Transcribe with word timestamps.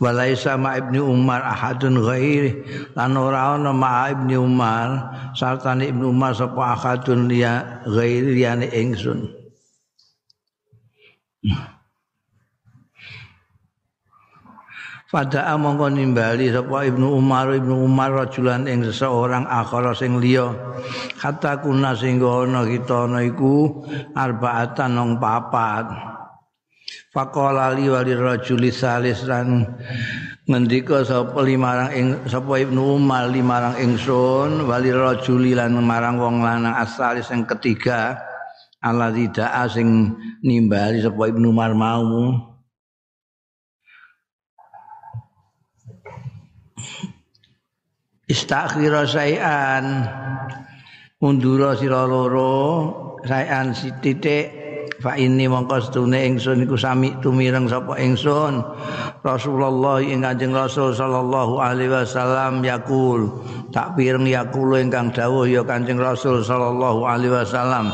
walaisa 0.00 0.60
ma 0.60 0.76
ibni 0.76 1.00
Umar 1.00 1.40
ahadun 1.44 2.00
ghairi. 2.00 2.52
Lan 2.96 3.16
ora 3.16 3.56
ana 3.56 3.72
ma 3.72 4.08
ibni 4.12 4.36
Umar. 4.36 5.12
Sartane 5.32 5.88
ibni 5.88 6.04
Umar 6.04 6.36
sapa 6.36 6.76
ahadun 6.76 7.28
liya 7.28 7.84
ghairi 7.88 8.36
liyane 8.36 8.68
ingsun. 8.72 9.32
Pada 15.06 15.54
mongko 15.56 15.86
nimbali 15.94 16.50
sapa 16.50 16.84
Ibnu 16.84 17.16
Umar. 17.16 17.54
Ibnu 17.54 17.88
Umar 17.88 18.12
rajulan 18.12 18.68
ing 18.68 18.84
seseorang 18.84 19.48
akhara 19.48 19.96
sing 19.96 20.18
liya. 20.20 20.50
Kata 21.16 21.62
kuna 21.64 21.96
sing 21.96 22.20
ana 22.20 22.68
kita 22.68 23.08
ana 23.08 23.24
iku 23.24 23.80
arbaatan 24.12 24.98
nang 24.98 25.10
papat 25.16 26.15
Faqala 27.16 27.72
li 27.72 27.88
wali 27.88 28.12
rajuli 28.12 28.68
salis 28.68 29.24
lan 29.24 29.64
ngendika 30.44 31.00
sapa 31.00 31.40
limarang 31.40 31.88
ing 31.96 32.08
sapa 32.28 32.60
Ibnu 32.60 33.00
Umar 33.00 33.32
limarang 33.32 33.72
ingsun 33.80 34.68
wali 34.68 34.92
rajuli 34.92 35.56
lan 35.56 35.80
marang 35.80 36.20
wong 36.20 36.44
lanang 36.44 36.76
asalis 36.76 37.32
sing 37.32 37.48
ketiga 37.48 38.20
Allah 38.84 39.08
tidak 39.16 39.48
sing 39.72 40.12
nimbali 40.44 41.00
sapa 41.00 41.32
Ibnu 41.32 41.56
Umar 41.56 41.72
mau 41.72 42.36
Istakhira 48.28 49.08
sayan 49.08 50.04
undura 51.24 51.80
sira 51.80 52.04
loro 52.04 52.92
sayan 53.24 53.72
sititik 53.72 54.65
fa 55.02 55.18
ini 55.18 55.50
mongko 55.50 55.82
setune 55.88 56.18
ingsun 56.22 56.64
iku 56.64 56.76
sami 56.78 57.14
tumireng 57.20 57.66
sapa 57.66 57.98
ingsun. 57.98 58.62
Rasulullah 59.22 59.98
ing 60.00 60.22
Kanjeng 60.22 60.54
Rasul 60.54 60.94
sallallahu 60.94 61.58
alaihi 61.58 61.90
wasallam 61.90 62.62
yakul 62.62 63.30
tak 63.74 63.98
pireng 63.98 64.24
yakul 64.26 64.78
ingkang 64.78 65.10
dawuh 65.10 65.46
ya 65.46 65.66
Kanjeng 65.66 65.98
Rasul 65.98 66.46
sallallahu 66.46 67.02
alaihi 67.02 67.34
wasallam. 67.34 67.90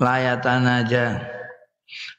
Layatan 0.00 0.64
aja. 0.64 1.20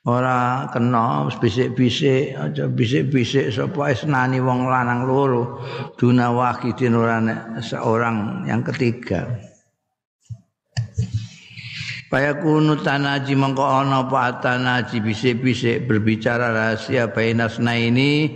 Ora 0.05 0.69
kena 0.69 1.25
bisik-bisik 1.41 2.37
aja 2.37 2.69
bisik-bisik 2.69 3.49
sapa 3.49 3.89
esnani 3.91 4.37
wong 4.37 4.69
lanang 4.69 5.09
loro. 5.09 5.59
Duna 5.97 6.29
wahidin 6.29 6.93
ora 6.93 7.17
seorang 7.59 8.45
yang 8.45 8.61
ketiga 8.61 9.54
Paya 12.05 12.37
kunu 12.37 12.77
tanaji 12.85 13.33
mengko 13.33 13.65
ana 13.65 14.05
apa 14.05 14.37
tanaji 14.37 15.01
bisik-bisik 15.01 15.89
berbicara 15.89 16.53
rahasia 16.53 17.09
bainasna 17.09 17.73
ini 17.73 18.29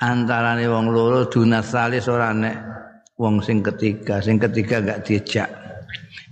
antarane 0.00 0.64
wong 0.64 0.88
loro 0.88 1.28
dunasalis 1.28 2.08
ora 2.08 2.32
nek 2.32 2.56
wong 3.20 3.44
sing 3.44 3.60
ketiga, 3.60 4.24
sing 4.24 4.40
ketiga 4.40 4.80
gak 4.80 5.04
diejak. 5.04 5.50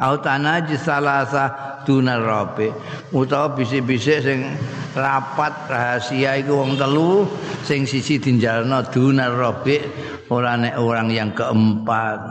Au 0.01 0.17
tanaji 0.25 0.81
salasa 0.81 1.53
dunar 1.85 2.25
rabi 2.25 2.73
utawa 3.13 3.53
bisik-bisik 3.53 4.25
sing 4.25 4.41
rapat 4.97 5.53
rahasia 5.69 6.41
iku 6.41 6.65
wong 6.65 6.81
telu 6.81 7.29
sing 7.61 7.85
sisi 7.85 8.17
dinjalno 8.17 8.89
dunar 8.89 9.37
rabi 9.37 9.85
ora 10.33 10.57
nek 10.57 10.81
orang 10.81 11.13
yang 11.13 11.31
keempat. 11.37 12.25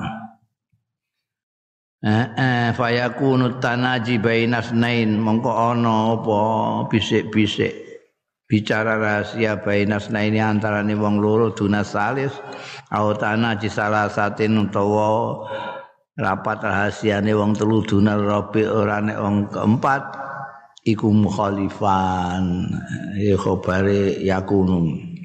Eh, 2.00 2.26
eh 2.40 2.72
fayakunu 2.72 3.60
tanaji 3.60 4.24
bainas 4.24 4.72
nain 4.72 5.20
mongko 5.20 5.52
ana 5.52 6.16
apa 6.16 6.40
bisik-bisik. 6.88 7.76
Bicara 8.48 8.96
rahasia 8.96 9.60
bainas 9.60 10.08
nain 10.08 10.40
antarane 10.40 10.96
wong 10.96 11.20
loro 11.20 11.52
dunas 11.52 11.92
salis. 11.92 12.32
Au 12.96 13.12
tanaji 13.12 13.68
salah 13.68 14.08
satin 14.08 14.56
utawa 14.64 15.44
rapat 16.16 16.64
rahasiane 16.64 17.36
wong 17.36 17.52
telu 17.60 17.84
dunar 17.84 18.24
rabi 18.24 18.64
ora 18.64 19.04
nek 19.04 19.20
wong 19.20 19.38
keempat 19.52 20.04
iku 20.88 21.12
mukhalifan. 21.12 22.64
Ya 23.20 23.36
khabare 23.36 24.24
yakunum 24.24 25.20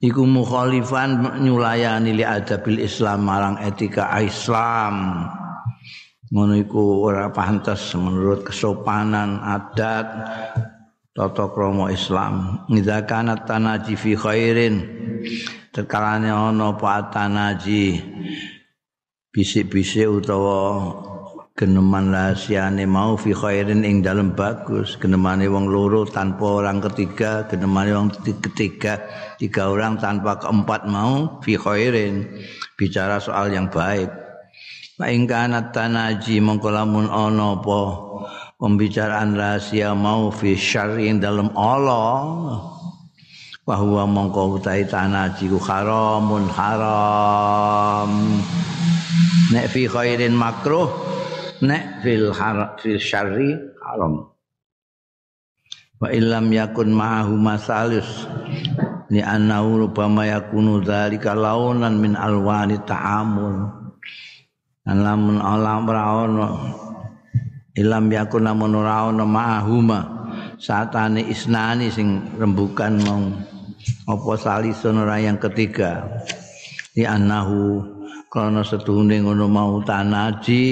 iku 0.00 0.24
mukhalifan 0.24 1.40
nyulayani 1.44 2.16
li 2.16 2.24
adabil 2.24 2.80
Islam 2.80 3.28
marang 3.28 3.60
etika 3.60 4.08
Islam 4.20 5.28
ngono 6.30 6.54
iku 6.54 7.10
ora 7.10 7.34
pantes 7.34 7.90
menurut 7.98 8.46
kesopanan 8.46 9.42
adat 9.42 10.06
tata 11.10 11.50
krama 11.50 11.90
Islam. 11.90 12.64
Idza 12.70 13.02
kana 13.02 13.42
tanaji 13.42 13.98
fi 13.98 14.14
khairin 14.14 14.74
tekalane 15.74 16.30
ana 16.30 16.70
apa 16.70 17.10
tanaji 17.10 17.98
bisik-bisik 19.34 20.06
utawa 20.06 20.86
geneman 21.58 22.14
rahasiane 22.14 22.86
mau 22.86 23.18
fi 23.18 23.34
khairin 23.34 23.82
ing 23.82 23.98
dalem 23.98 24.30
bagus. 24.30 24.94
Genemane 25.02 25.50
wong 25.50 25.66
loro 25.66 26.06
tanpa 26.06 26.62
orang 26.62 26.78
ketiga 26.78 27.50
genemane 27.50 27.90
wong 27.90 28.14
ketiga 28.22 29.02
tiga 29.34 29.66
orang 29.66 29.98
tanpa 29.98 30.38
keempat 30.38 30.86
mau 30.86 31.42
fi 31.42 31.58
khairin. 31.58 32.38
Bicara 32.78 33.18
soal 33.18 33.50
yang 33.50 33.66
baik 33.66 34.29
fa 35.00 35.08
ing 35.08 35.24
kana 35.24 35.72
tanaji 35.72 36.44
mongko 36.44 36.68
lamun 36.68 37.08
ana 37.08 37.56
apa? 37.56 37.80
Pembicaraan 38.60 39.32
rahasia 39.32 39.96
mau 39.96 40.28
fi 40.28 40.52
syarri 40.52 41.08
ing 41.08 41.24
dalem 41.24 41.48
Allah. 41.56 42.60
Bahwa 43.64 44.04
mongko 44.04 44.60
utahe 44.60 44.84
tanaji 44.84 45.48
ku 45.48 45.56
haramun 45.56 46.52
haram. 46.52 48.12
Nek 49.56 49.72
fi 49.72 49.88
khairin 49.88 50.36
makruh 50.36 50.92
nek 51.64 52.04
fil 52.04 52.36
har 52.36 52.76
fil 52.76 53.00
syarri 53.00 53.56
haram. 53.80 54.28
Wa 55.96 56.12
illam 56.12 56.52
yakun 56.52 56.92
ma'ahu 56.92 57.40
masalus 57.40 58.28
ni 59.08 59.24
annahu 59.24 59.88
rubama 59.88 60.28
yakunu 60.28 60.84
dzalika 60.84 61.32
launan 61.32 61.96
min 61.96 62.12
alwani 62.16 62.76
ta'amul 62.84 63.79
lamun 64.98 65.38
alam 65.38 65.86
raono 65.86 66.48
illam 67.78 68.10
yakun 68.10 68.42
lamun 68.42 68.74
raono 68.82 69.22
ma'ahuma. 69.22 70.00
Satane 70.60 71.24
isnani 71.24 71.88
sing 71.88 72.36
rembukan 72.36 72.98
mau. 73.06 73.24
Apa 74.10 74.36
salisun 74.36 75.00
ora 75.00 75.16
yang 75.16 75.40
ketiga? 75.40 76.04
Ni 76.98 77.06
annahu 77.06 77.80
karena 78.30 78.62
setuhune 78.62 79.24
ngono 79.24 79.50
mau 79.50 79.80
tanaji 79.82 80.64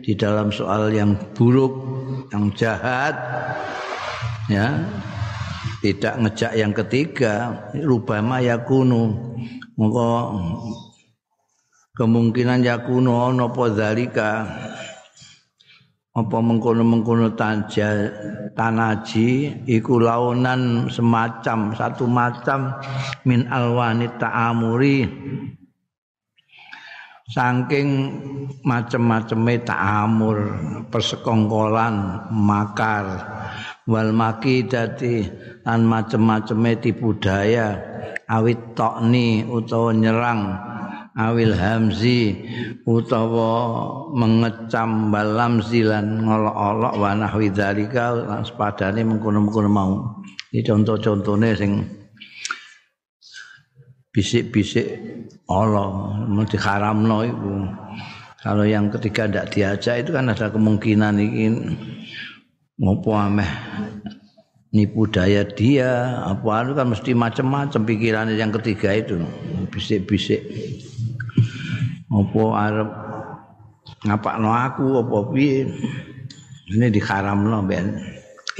di 0.00 0.12
dalam 0.16 0.48
soal 0.48 0.88
yang 0.94 1.12
buruk, 1.36 1.74
yang 2.32 2.48
jahat, 2.56 3.12
ya. 4.48 4.80
Tidak 5.82 6.14
ngejak 6.22 6.52
yang 6.54 6.70
ketiga, 6.70 7.66
rubama 7.74 8.38
yakunu, 8.38 9.34
mongko 9.74 10.10
kemungkinan 11.92 12.64
yakunu 12.64 13.12
ono 13.12 13.52
apa 13.52 13.64
zalika. 13.72 14.30
Apa 16.12 16.44
mengkono-mengkono 16.44 17.32
tanja 17.32 18.12
tanaji 18.52 19.48
iku 19.64 19.96
launan 19.96 20.92
semacam 20.92 21.72
satu 21.72 22.04
macam 22.04 22.76
min 23.24 23.48
alwani 23.48 24.12
ta'amuri. 24.20 25.08
Saking 27.32 27.88
macem-maceme 28.60 29.64
ta'amur 29.64 30.36
persekongkolan 30.92 32.28
makar 32.28 33.04
wal 33.88 34.12
makidati 34.12 35.24
lan 35.64 35.88
macem-maceme 35.88 36.76
tipu 36.76 37.16
daya 37.16 37.80
awit 38.28 38.76
tokni 38.76 39.48
utawa 39.48 39.96
nyerang 39.96 40.71
awil 41.18 41.52
hamzi 41.52 42.40
utawa 42.88 43.52
mengecam 44.16 45.12
balam 45.12 45.60
zilan 45.60 46.24
ngolok-olok 46.24 46.94
wa 46.96 47.10
nahwi 47.12 47.52
dzalika 47.52 48.16
lan 48.16 48.40
sepadane 48.44 49.04
mengkono-mengkono 49.04 49.68
mau. 49.68 49.92
Ini 50.52 50.60
contoh-contohnya 50.64 51.56
sing 51.56 51.84
bisik-bisik 54.12 55.00
Allah 55.48 56.20
mau 56.28 56.44
diharamno 56.44 57.18
itu 57.24 57.52
kalau 58.44 58.68
yang 58.68 58.92
ketiga 58.92 59.24
tidak 59.24 59.46
diajak 59.56 59.96
itu 60.04 60.10
kan 60.12 60.28
ada 60.28 60.52
kemungkinan 60.52 61.16
ini 61.16 61.72
ngopo 62.76 63.16
ameh 63.16 63.48
nipu 64.72 65.08
daya 65.08 65.48
dia 65.48 66.20
apa 66.28 66.64
itu 66.64 66.72
kan 66.76 66.86
mesti 66.92 67.10
macam-macam 67.16 67.80
pikirannya 67.88 68.36
yang 68.36 68.52
ketiga 68.52 69.00
itu 69.00 69.16
bisik-bisik 69.72 70.44
ngopo 72.12 72.52
arep 72.52 72.90
ngapakno 74.04 74.52
aku 74.52 74.86
apa 75.00 75.18
piye? 75.32 75.64
Ini 76.72 76.88
diharamno 76.92 77.64
ben 77.64 77.96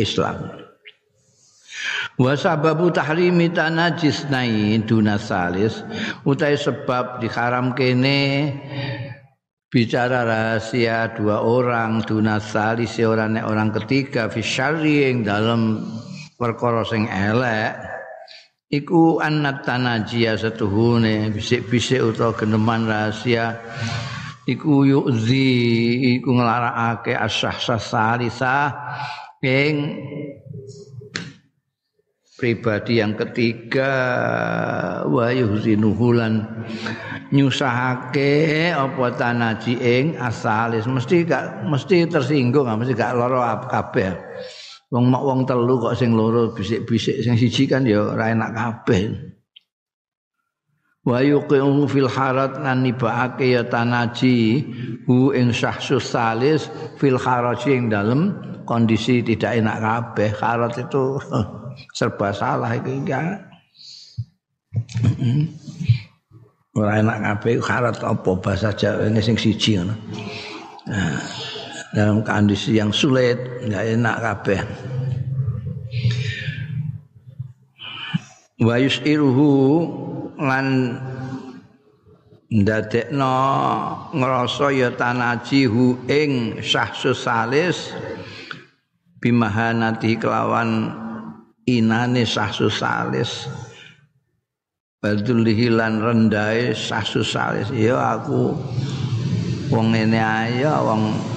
Islam. 0.01 0.63
Wa 2.21 2.37
sababu 2.37 2.93
tahrimi 2.93 3.49
tanajis 3.53 4.29
nai 4.29 4.77
dunasalis 4.85 5.81
utai 6.29 6.61
sebab 6.61 7.25
diharam 7.25 7.73
kene 7.73 8.53
bicara 9.73 10.29
rahasia 10.29 11.17
dua 11.17 11.41
orang 11.41 12.05
dunasalis 12.05 13.01
orang 13.01 13.41
orang 13.41 13.73
ketiga 13.73 14.29
fi 14.29 14.45
syarri 14.45 15.17
dalam 15.25 15.81
perkara 16.37 16.85
sing 16.85 17.09
elek 17.09 17.92
iku 18.73 19.21
annat 19.21 19.69
tanajia 19.69 20.41
setuhune 20.41 21.29
bisik-bisik 21.29 22.01
utawa 22.01 22.33
geneman 22.33 22.89
rahasia. 22.89 23.61
Iku 24.43 24.83
yu'zi 24.89 25.55
iku 26.19 26.35
nglarakake 26.35 27.15
asah 27.15 27.79
salisa 27.79 28.75
ing 29.39 30.03
pribadi 32.35 32.99
yang 32.99 33.15
ketiga. 33.15 33.93
Wa 35.07 35.31
yuhzinuhulan 35.31 36.43
nyusahake 37.31 38.73
apa 38.75 39.07
tanaji 39.15 39.79
ing 39.79 40.19
asalis. 40.19 40.91
Mesti 40.91 41.23
gak 41.23 41.69
mesti 41.69 42.09
tersinggung 42.11 42.67
mesti 42.67 42.99
gak 42.99 43.15
loro 43.15 43.47
kabeh 43.71 44.11
wong 44.93 45.09
mak 45.09 45.25
wong 45.25 45.41
telu 45.49 45.81
kok 45.81 45.97
sing 45.97 46.13
loro 46.13 46.53
bisik-bisik 46.53 47.25
sing 47.25 47.41
siji 47.41 47.65
kan 47.65 47.89
ya 47.89 48.13
ora 48.13 48.29
enak 48.29 48.53
kabeh. 48.53 49.03
Wa 51.03 51.19
yuqimu 51.19 51.89
fil 51.91 52.07
harat 52.07 52.61
lan 52.63 52.87
nibaake 52.87 53.57
ya 53.57 53.67
tanaji 53.67 54.63
hu 55.09 55.33
ing 55.35 55.51
syahsus 55.51 56.05
salis 56.13 56.69
fil 57.01 57.19
haraj 57.19 57.65
ing 57.67 57.89
dalem 57.89 58.37
kondisi 58.69 59.25
tidak 59.25 59.59
enak 59.59 59.81
kabeh. 59.81 60.31
Harat 60.37 60.77
itu 60.77 61.19
serba 61.97 62.29
salah 62.37 62.77
iki 62.77 63.03
kan. 63.09 63.41
Ora 66.77 67.01
enak 67.01 67.19
kabeh. 67.19 67.65
Karat 67.65 67.97
apa? 68.05 68.31
Bahasa 68.39 68.71
Jawa 68.77 69.09
sing 69.25 69.41
siji 69.41 69.81
ngono. 69.81 69.97
Nah, 70.83 71.19
dalam 71.93 72.25
kondisi 72.25 72.81
yang 72.81 72.91
sulit, 72.91 73.37
enggak 73.65 73.85
enak 73.93 74.17
kabeh. 74.21 74.61
Wa 78.63 78.77
yusiruhu 78.81 79.53
lan 80.41 80.97
ndadekno 82.53 83.37
ngrasa 84.13 84.69
ya 84.77 84.93
tanajihu 84.93 86.05
ing 86.05 86.61
syahsus 86.61 87.25
salis 87.25 87.97
bimahanati 89.25 90.21
kelawan 90.21 90.93
inane 91.65 92.29
sahsus 92.29 92.77
salis 92.77 93.49
badul 95.01 95.49
hilan 95.49 96.05
rendai 96.05 96.77
sahsus 96.77 97.33
salis 97.33 97.73
ya 97.73 98.21
aku 98.21 98.53
wong 99.73 99.97
ngene 99.97 100.21
ae 100.21 100.69
wong 100.69 101.32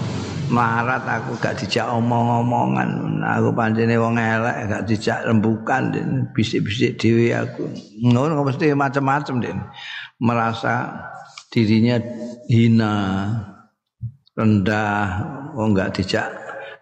marat 0.49 1.03
aku 1.05 1.37
gak 1.37 1.57
dijak 1.61 1.87
omong-omongan. 1.89 3.21
Aku 3.21 3.53
pancene 3.53 3.95
wong 3.97 4.17
elek 4.17 4.69
gak 4.69 4.83
dijak 4.89 5.25
rembukan 5.25 5.93
bisik-bisik 6.33 6.97
dhewe 6.97 7.33
aku. 7.33 7.69
Ngono 8.01 8.41
mesti 8.45 8.73
macam-macam 8.73 9.35
den 9.41 9.57
merasa 10.21 11.05
dirinya 11.53 12.01
hina 12.49 12.93
rendah 14.35 15.07
wong 15.55 15.71
gak 15.77 15.95
dijak 16.01 16.27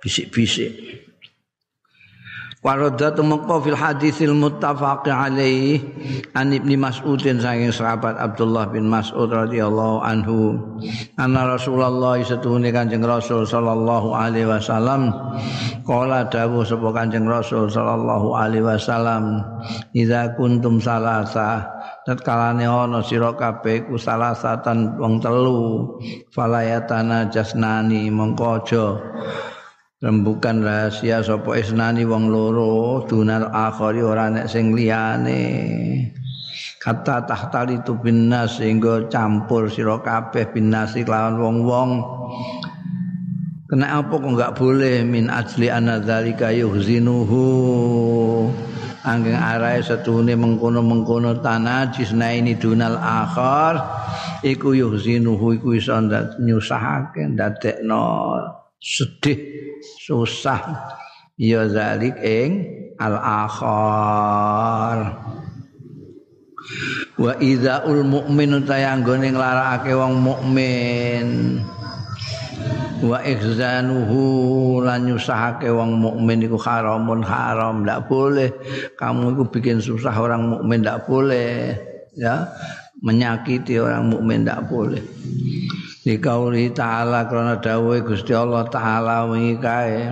bisik-bisik 0.02 1.03
Waradatu 2.64 3.28
mengko 3.28 3.60
fil 3.60 3.76
hadisil 3.76 4.32
muttafaq 4.32 5.04
alaih 5.12 5.84
an 6.32 6.56
Ibnu 6.56 6.80
Mas'udin 6.80 7.44
saking 7.44 7.76
sahabat 7.76 8.16
Abdullah 8.16 8.72
bin 8.72 8.88
Mas'ud 8.88 9.28
radhiyallahu 9.28 10.00
anhu. 10.00 10.56
Anna 11.20 11.44
Rasulullah 11.44 12.16
setuhune 12.24 12.72
Kanjeng 12.72 13.04
Rasul 13.04 13.44
sallallahu 13.44 14.16
alaihi 14.16 14.48
wasallam. 14.48 15.12
Qala 15.84 16.32
dawuh 16.32 16.64
sapa 16.64 16.88
Kanjeng 16.96 17.28
Rasul 17.28 17.68
sallallahu 17.68 18.32
alaihi 18.32 18.64
wasallam 18.64 19.44
idza 19.92 20.32
kuntum 20.40 20.80
salasa. 20.80 21.68
Tatkalane 22.08 22.64
ana 22.64 23.04
sira 23.04 23.36
kabeh 23.36 23.92
ku 23.92 24.00
salasatan 24.00 24.96
wong 25.04 25.20
telu. 25.20 26.00
Falayatana 26.32 27.28
jasnani 27.28 28.08
mengko 28.08 28.64
aja 28.64 28.88
rembukan 30.04 30.60
rahasia 30.60 31.24
sapa 31.24 31.56
isnani 31.56 32.04
wong 32.04 32.28
loro 32.28 33.08
dunal 33.08 33.48
akhari 33.56 34.04
ora 34.04 34.28
nek 34.28 34.52
sing 34.52 34.76
liyane. 34.76 35.40
Kata 36.84 37.24
tahtali 37.24 37.80
tu 37.88 37.96
binas 37.96 38.60
sehingga 38.60 39.08
campur 39.08 39.72
sira 39.72 40.04
kabeh 40.04 40.52
binasi 40.52 41.08
lawan 41.08 41.40
wong-wong. 41.40 41.92
Kena 43.72 44.04
apa 44.04 44.12
kok 44.12 44.28
enggak 44.28 44.60
boleh? 44.60 45.08
Min 45.08 45.32
ajli 45.32 45.72
anadzalika 45.72 46.52
yuhzinuhu. 46.52 47.48
Angin 49.08 49.40
arahe 49.40 49.80
setuhune 49.80 50.36
mengkono-mengkono 50.36 51.40
tanah 51.40 51.96
jisna 51.96 52.36
ini 52.36 52.60
dunal 52.60 53.00
akhar. 53.00 53.80
Iku 54.44 54.76
yuhzinuhu 54.76 55.56
iku 55.56 55.80
iso 55.80 55.96
nyusahake 56.44 57.32
ndadekno 57.32 58.04
sedih 58.84 59.40
susah. 60.04 60.92
Ya 61.34 61.66
zalik 61.66 62.14
ing 62.22 62.52
al 63.02 63.18
akhar 63.18 64.98
wa 67.18 67.34
idzaul 67.42 68.06
mukminu 68.06 68.62
tayanggone 68.62 69.34
nglarakake 69.34 69.98
wong 69.98 70.22
mukmin. 70.22 71.28
Wa 73.04 73.20
ihzanuhu 73.26 74.80
lan 74.80 75.10
nyusahake 75.10 75.68
wong 75.68 76.00
mukmin 76.00 76.46
iku 76.46 76.56
haramun 76.56 77.26
haram 77.26 77.84
ndak 77.84 78.08
boleh. 78.08 78.54
Kamu 78.96 79.34
iku 79.34 79.44
bikin 79.50 79.82
susah 79.82 80.14
orang 80.14 80.54
mukmin 80.54 80.86
ndak 80.86 81.10
boleh. 81.10 81.76
Ya 82.14 82.46
menyakiti 83.04 83.76
orang 83.78 84.16
mukmin 84.16 84.48
ndak 84.48 84.72
boleh. 84.72 85.04
Di 86.04 86.20
kauli 86.20 86.72
ta'ala 86.72 87.28
karena 87.28 87.60
dawai 87.60 88.04
Gusti 88.04 88.32
Allah 88.32 88.68
ta'ala 88.68 89.28
wingi 89.28 89.56
kae. 89.60 90.08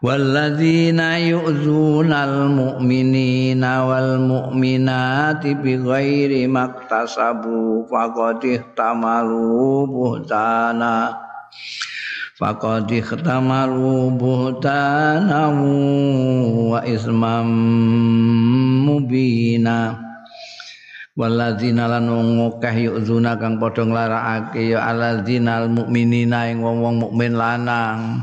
Walladzina 0.00 1.20
yu'zunal 1.20 2.48
mu'minina 2.56 3.84
wal 3.84 4.16
mu'minati 4.16 5.56
bi 5.60 5.76
ghairi 5.76 6.48
maktasabu 6.48 7.84
faqad 7.84 8.40
ihtamalu 8.44 9.84
buhtana. 9.88 11.12
Faqad 12.40 12.88
ihtamalu 12.88 14.16
buhtana 14.16 15.52
wa 15.52 16.80
ismam 16.84 17.48
mubina 18.88 20.09
waladzina 21.18 21.90
lan 21.90 22.06
ngokeh 22.10 22.90
yuzuna 22.90 23.38
kang 23.40 23.58
padha 23.58 23.82
nglarakake 23.86 24.74
ya 24.74 24.86
aladzina 24.90 25.64
almu'minina 25.64 26.50
ing 26.50 26.62
wong-wong 26.62 27.02
mukmin 27.02 27.34
lanang. 27.34 28.22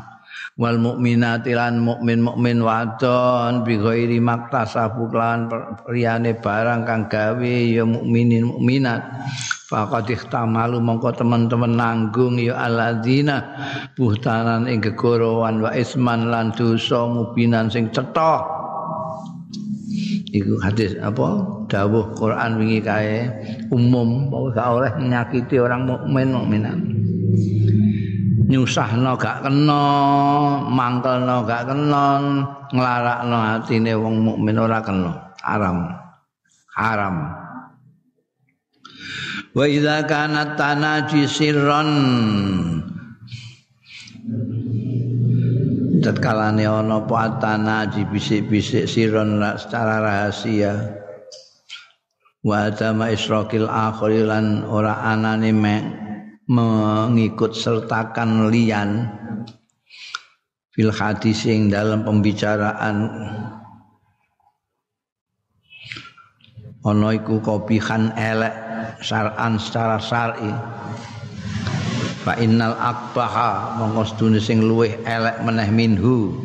Wal 0.57 0.81
mukminati 0.81 1.53
lan 1.53 1.85
mukmin 1.85 2.25
mukmin 2.25 2.65
wadon 2.65 3.61
bi 3.61 3.77
ghairi 3.77 4.17
maktasabu 4.17 5.05
lan 5.13 5.45
priyane 5.85 6.33
barang 6.33 6.81
kang 6.81 7.05
gawe 7.05 7.55
ya 7.61 7.85
mukminin 7.85 8.49
mukminat 8.49 9.05
faqad 9.69 10.09
ihtamalu 10.09 10.81
mongko 10.81 11.13
teman-teman 11.13 11.77
nanggung 11.77 12.41
ya 12.41 12.57
aladzina 12.57 13.45
buhtanan 13.93 14.65
ing 14.65 14.81
gegorowan 14.81 15.61
wa 15.61 15.69
isman 15.77 16.33
lan 16.33 16.49
dosa 16.49 17.05
mubinan 17.05 17.69
sing 17.69 17.93
cetha 17.93 18.56
iku 20.31 20.59
hadis 20.59 20.95
apa? 20.99 21.43
Dawuh 21.67 22.15
Quran 22.15 22.59
wingi 22.59 22.79
kae 22.79 23.27
umum 23.71 24.31
bahwa 24.31 24.47
gak 24.55 24.67
oleh 24.71 24.91
menyakiti 24.99 25.55
orang 25.59 25.87
mukmin 25.87 26.27
mukminan. 26.31 26.79
Nyusahno 28.47 29.19
gak 29.19 29.43
kena 29.43 29.83
mangkelno 30.71 31.43
gak 31.43 31.67
kena 31.67 32.05
nglarakno 32.71 33.37
atine 33.59 33.93
wong 33.99 34.15
mukmin 34.23 34.55
ora 34.55 34.79
kena. 34.79 35.11
Haram. 35.43 35.91
Haram. 36.75 37.15
Wa 39.51 39.65
idza 39.65 40.05
kana 40.05 40.53
tanaji 40.53 41.25
sirran 41.25 41.89
tatkalane 46.07 46.63
ana 46.63 47.03
apa 47.03 47.15
atana 47.27 47.83
bisik-bisik 47.91 48.87
siron 48.87 49.43
secara 49.59 49.99
rahasia. 49.99 51.03
Wa 52.47 52.71
adama 52.71 53.11
israkil 53.11 53.67
akhir 53.67 54.23
lan 54.23 54.63
ora 54.63 55.03
anane 55.03 55.51
mengikut 56.47 57.51
sertakan 57.51 58.47
lian 58.47 59.11
fil 60.71 60.95
hadis 60.95 61.43
dalam 61.67 62.07
pembicaraan 62.07 62.95
ana 66.87 67.07
iku 67.11 67.43
kopihan 67.43 68.15
elek 68.15 68.55
syar'an 69.03 69.59
secara 69.59 69.99
syar'i 69.99 70.51
fa 72.27 72.35
innal 72.43 72.75
aqbaha 72.75 73.79
mongko 73.79 74.03
sedune 74.03 74.43
sing 74.43 74.59
luweh 74.59 74.99
elek 75.07 75.47
meneh 75.47 75.71
minhu. 75.71 76.35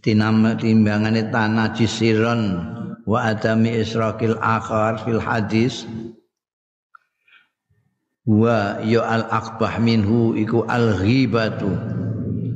Tinam 0.00 0.56
timbangane 0.56 1.28
tanah 1.28 1.76
jisiron 1.76 2.64
wa 3.04 3.28
adami 3.28 3.84
israqil 3.84 4.40
akhar 4.40 5.04
fil 5.04 5.20
hadis. 5.20 5.84
Wa 8.24 8.80
ya 8.80 9.04
al 9.04 9.28
aqbah 9.28 9.76
minhu 9.76 10.32
iku 10.40 10.64
al 10.64 10.96
ghibatu. 11.04 11.68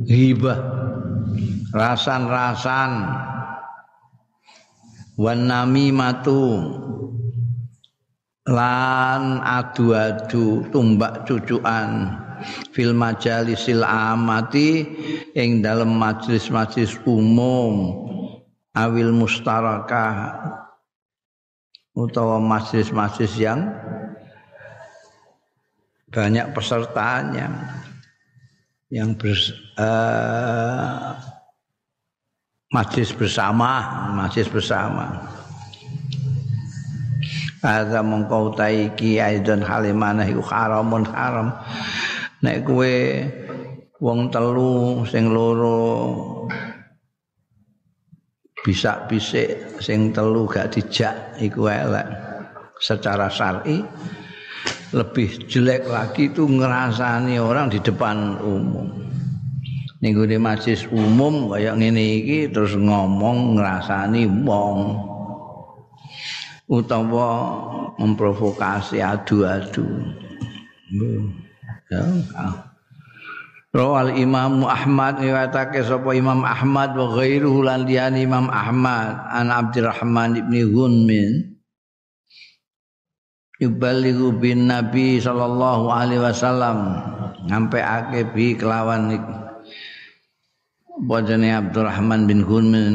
Ghibah 0.09 0.57
rasan-rasan. 1.77 2.93
Wan 5.21 5.53
namimatu 5.53 6.65
lan 8.49 9.45
adu-adu 9.45 10.65
tumbak 10.73 11.29
cucuan 11.29 12.25
fil 12.75 12.93
majalisil 12.93 13.83
amati 13.85 14.85
ing 15.35 15.63
dalam 15.63 15.95
majelis-majelis 15.97 16.99
umum 17.05 18.07
awil 18.75 19.11
mustarakah 19.15 20.39
utawa 21.99 22.39
majelis-majelis 22.39 23.35
yang 23.39 23.69
banyak 26.09 26.47
pesertanya 26.57 27.53
yang 28.89 29.13
ber, 29.13 29.37
uh, 29.77 31.13
majlis 32.73 33.13
bersama 33.13 33.85
majlis 34.17 34.49
bersama 34.49 35.37
Ada 37.59 38.07
mongko 38.07 38.55
taiki 38.55 39.19
aidon 39.19 39.67
halimana 39.67 40.23
iku 40.23 40.39
haramun 40.47 41.03
haram. 41.11 41.51
Nek 42.39 42.63
kowe 42.63 42.95
wong 43.99 44.31
telu 44.31 45.03
sing 45.11 45.35
loro 45.35 45.79
bisa 48.63 49.07
bisik 49.11 49.81
sing 49.83 50.15
telu 50.15 50.47
gak 50.47 50.71
dijak 50.71 51.35
iku 51.43 51.67
elek 51.67 52.07
secara 52.79 53.27
syar'i 53.27 53.83
lebih 54.95 55.51
jelek 55.51 55.91
lagi 55.91 56.31
itu 56.31 56.47
ngerasani 56.47 57.37
orang 57.43 57.69
di 57.69 57.83
depan 57.83 58.39
umum. 58.41 58.89
Ning 59.99 60.15
di 60.15 60.39
majlis 60.39 60.87
umum 60.95 61.51
kayak 61.51 61.75
ngene 61.75 62.23
iki 62.23 62.39
terus 62.55 62.79
ngomong 62.79 63.59
ngerasani 63.59 64.25
wong. 64.47 64.81
utawa 66.69 67.29
memprovokasi 67.97 69.01
adu-adu. 69.01 69.89
Ya. 71.89 72.05
Rawal 73.69 74.17
Imam 74.17 74.65
Ahmad 74.65 75.21
riwayatake 75.21 75.85
sapa 75.85 76.17
Imam 76.17 76.41
Ahmad 76.45 76.97
wa 76.97 77.17
ghairuhu 77.17 77.65
lan 77.65 77.85
Imam 78.17 78.49
Ahmad 78.49 79.29
an 79.29 79.53
Abdurrahman 79.53 80.41
ibni 80.41 80.65
Gunmin 80.69 81.59
yubalighu 83.61 84.37
bin 84.41 84.73
Nabi 84.73 85.21
sallallahu 85.21 85.93
alaihi 85.93 86.25
wasallam 86.25 86.79
sampai 87.45 87.81
ake 87.85 88.21
bi 88.33 88.57
kelawan 88.57 89.13
Bojone 90.99 91.55
Abdurrahman 91.55 92.27
bin 92.27 92.43
Gunmin 92.43 92.95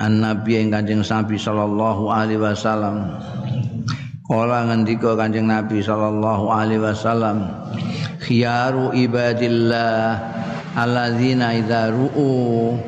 an 0.00 0.24
Nabi 0.24 0.56
yang 0.56 0.72
Kanjeng 0.72 1.04
Nabi 1.04 1.36
sallallahu 1.36 2.08
alaihi 2.08 2.40
wasallam. 2.40 3.20
Kala 4.24 4.72
ngendika 4.72 5.12
Kanjeng 5.12 5.52
Nabi 5.52 5.84
sallallahu 5.84 6.48
alaihi 6.48 6.80
wasallam, 6.80 7.44
khiyaru 8.22 8.94
ibadillah 8.94 10.22
alladzina 10.78 11.58
idza 11.58 11.90
ru'u 11.90 12.78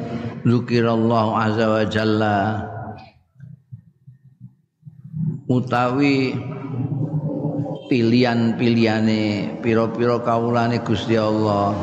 dzukirallahu 0.47 1.31
azza 1.35 1.67
wa 1.67 1.83
jalla. 1.85 2.38
Utawi 5.45 6.33
pilihan-pilihane 7.91 9.61
pira-pira 9.61 10.23
kawulane 10.23 10.81
Gusti 10.81 11.19
Allah. 11.19 11.76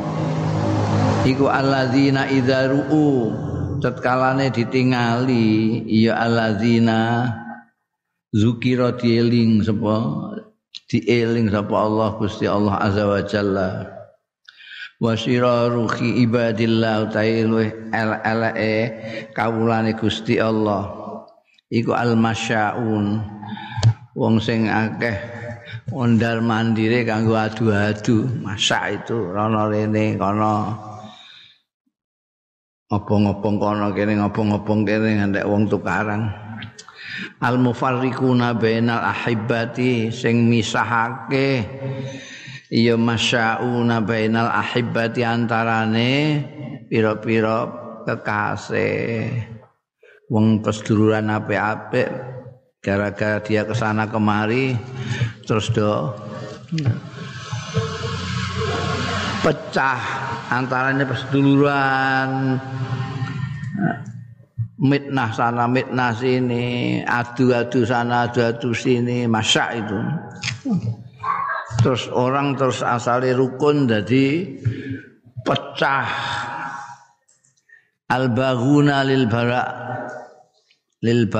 Iku 1.22 1.46
alladzina 1.46 2.26
idza 2.26 2.66
ru'u 2.72 3.30
tetkalane 3.78 4.50
ditingali 4.50 5.82
ya 5.86 6.18
alladzina 6.18 7.30
zukira 8.34 8.94
dieling 8.96 9.62
sapa 9.62 10.31
dieling 10.92 11.48
sapa 11.48 11.72
Allah 11.72 12.08
Gusti 12.20 12.44
Allah 12.44 12.76
azza 12.80 13.04
wa 13.08 13.20
jalla. 13.24 13.70
Wa 15.02 15.18
siraruhi 15.18 16.22
ibadillah 16.22 17.10
ta'ala 17.10 17.90
el-eleke 17.90 18.72
kawulane 19.34 19.98
Gusti 19.98 20.38
Allah. 20.38 20.92
Iku 21.72 21.96
al-masyaun. 21.96 23.18
Wong 24.12 24.36
sing 24.44 24.68
akeh 24.68 25.16
ondar 25.90 26.44
mandire 26.44 27.02
kanggo 27.08 27.34
adu-adu. 27.34 28.28
Masak 28.44 29.02
itu 29.02 29.32
rono 29.32 29.72
rene 29.72 30.14
kono. 30.20 30.76
Ngobong-ngobong 32.92 33.56
kono 33.56 33.86
kene 33.96 34.20
ngobong-ngobong 34.20 34.84
kene 34.84 35.08
ngantek 35.16 35.48
wong 35.48 35.64
tukaran 35.72 36.41
al 37.40 37.56
mufarriquna 37.58 38.56
bainal 38.56 39.02
ahibbati 39.02 40.12
sing 40.14 40.48
misahake. 40.48 41.66
Ya 42.72 42.96
masyauna 42.96 44.00
bainal 44.00 44.48
ahibbati 44.48 45.20
antarane 45.26 46.12
pira-pira 46.88 47.68
kekasih. 48.08 49.28
Wong 50.32 50.64
peseduluran 50.64 51.28
apik-apik 51.28 52.08
gara-gara 52.82 53.38
dia 53.38 53.62
ke 53.62 53.78
sana 53.78 54.10
kemari 54.10 54.74
terus 55.46 55.70
do 55.70 56.10
pecah 59.46 60.02
antaranya 60.50 61.06
perseduluran 61.06 62.58
mitnah 64.82 65.30
sana 65.30 65.70
mitnah 65.70 66.10
sini 66.10 66.98
adu-adu 67.06 67.86
sana 67.86 68.26
adu-adu 68.26 68.74
sini 68.74 69.30
masak 69.30 69.78
itu. 69.78 69.98
Terus 71.82 72.10
orang 72.10 72.58
terus 72.58 72.82
asali 72.82 73.30
rukun 73.30 73.86
jadi 73.86 74.58
pecah. 75.46 76.10
Al 78.10 78.28
baghuna 78.28 79.06
lil 79.06 79.24
bara 79.30 79.62
lil 81.00 81.30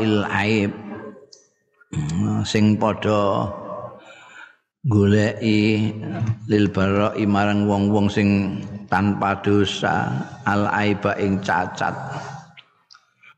il 0.00 0.16
aib. 0.26 0.72
Sing 2.42 2.76
padha 2.80 3.46
goleki 4.86 5.92
lil 6.50 6.66
barai 6.70 7.24
marang 7.24 7.66
wong-wong 7.70 8.10
sing 8.10 8.58
tanpa 8.90 9.38
dosa 9.42 10.10
al 10.46 10.66
aiba 10.70 11.14
ing 11.18 11.42
cacat 11.42 11.94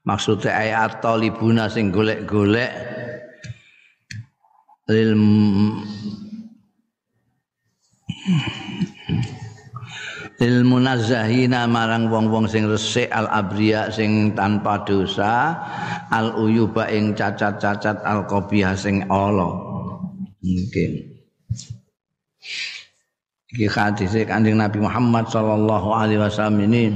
maksudnya 0.09 0.57
ayat 0.57 1.05
talibuna 1.05 1.69
sing 1.69 1.93
golek-golek. 1.93 2.73
Lil 4.89 5.13
lil 10.41 10.57
munazzahina 10.65 11.69
marang 11.69 12.09
wong-wong 12.09 12.49
sing 12.49 12.65
resik 12.65 13.13
al 13.13 13.29
abriya 13.29 13.93
sing 13.93 14.33
tanpa 14.33 14.81
dosa 14.89 15.61
al 16.09 16.33
uyuba 16.41 16.89
ing 16.89 17.13
cacat-cacat 17.13 18.01
al 18.09 18.25
qabihah 18.25 18.73
sing 18.73 19.05
ala. 19.13 19.53
Mungkin. 20.41 20.91
Iki 23.49 23.65
hadis 23.69 24.13
Kanjeng 24.29 24.61
Nabi 24.61 24.81
Muhammad 24.81 25.29
sallallahu 25.29 25.89
alaihi 25.93 26.21
wasallam 26.21 26.69
ini 26.69 26.93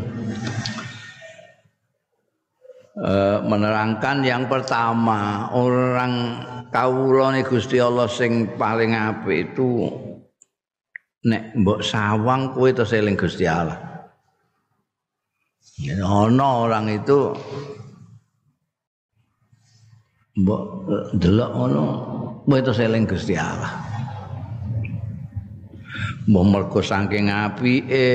uh, 3.03 3.39
menerangkan 3.43 4.23
yang 4.23 4.47
pertama 4.47 5.51
orang 5.53 6.43
kawulane 6.71 7.43
Gusti 7.45 7.83
Allah 7.83 8.07
sing 8.09 8.55
paling 8.57 8.95
apik 8.95 9.53
itu 9.53 9.91
nek 11.27 11.55
mbok 11.59 11.83
sawang 11.83 12.55
kowe 12.55 12.71
terus 12.71 12.95
eling 12.95 13.19
Gusti 13.19 13.45
Allah. 13.47 13.79
Ono 16.03 16.49
orang 16.67 16.87
itu 16.91 17.35
mbok 20.39 20.63
delok 21.19 21.53
ono 21.53 21.85
kowe 22.47 22.59
terus 22.63 22.81
eling 22.81 23.05
Gusti 23.05 23.35
Allah. 23.37 23.92
Mbok 26.27 26.45
mergo 26.47 26.81
saking 26.85 27.27
apike 27.33 28.11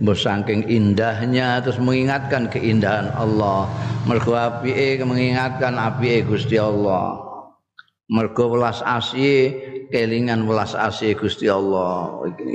mbok 0.00 0.16
saking 0.16 0.68
indahnya 0.68 1.64
terus 1.64 1.80
mengingatkan 1.80 2.52
keindahan 2.52 3.08
Allah. 3.16 3.68
Mergo 4.04 4.36
apike 4.36 5.00
mengingatkan 5.00 5.80
apike 5.80 6.28
Gusti 6.28 6.60
Allah. 6.60 7.16
Mergo 8.12 8.52
welas 8.52 8.84
asih 8.84 9.56
kelingan 9.88 10.44
welas 10.44 10.76
asih 10.76 11.16
Gusti 11.16 11.48
Allah. 11.48 12.20
Iki 12.28 12.52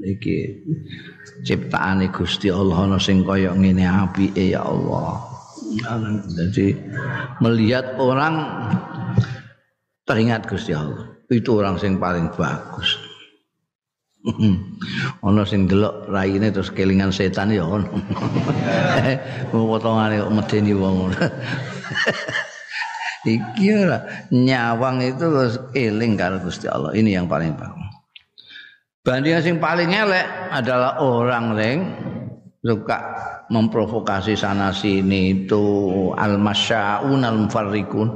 iki 0.00 0.36
ciptaane 1.46 2.10
Gusti 2.10 2.50
Allah 2.50 2.90
ana 2.90 2.98
sing 2.98 3.22
kaya 3.22 3.54
ngene 3.54 3.86
apike 3.86 4.50
ya 4.50 4.66
Allah. 4.66 5.22
Jadi 6.34 6.74
melihat 7.38 7.94
orang 8.02 8.34
teringat 10.02 10.50
Gusti 10.50 10.74
Allah. 10.74 11.14
Itu 11.30 11.62
orang 11.62 11.78
sing 11.78 12.02
paling 12.02 12.34
bagus 12.34 13.09
ono 15.26 15.42
sing 15.48 15.64
delok 15.64 16.12
raine 16.12 16.52
terus 16.52 16.68
kelingan 16.68 17.08
setan 17.08 17.52
ya 17.52 17.64
ono. 17.64 17.88
Potongane 19.52 20.20
kok 20.20 20.32
medeni 20.32 20.72
wong. 20.76 21.08
Iki 23.20 23.66
ora 23.76 24.00
nyawang 24.32 25.04
itu 25.04 25.24
terus 25.28 25.56
eling 25.76 26.16
karo 26.16 26.40
Gusti 26.40 26.68
Allah. 26.68 26.96
Ini 26.96 27.20
yang 27.20 27.28
paling 27.28 27.52
bagus. 27.56 27.88
Bandingan 29.00 29.40
sing 29.40 29.56
paling 29.56 29.92
elek 29.92 30.52
adalah 30.52 31.00
orang 31.00 31.56
yang 31.56 31.80
suka 32.60 33.00
memprovokasi 33.48 34.36
sana 34.36 34.68
sini 34.68 35.32
itu 35.32 35.64
al-masyaun 36.12 37.24
al-mufarrikun 37.24 38.08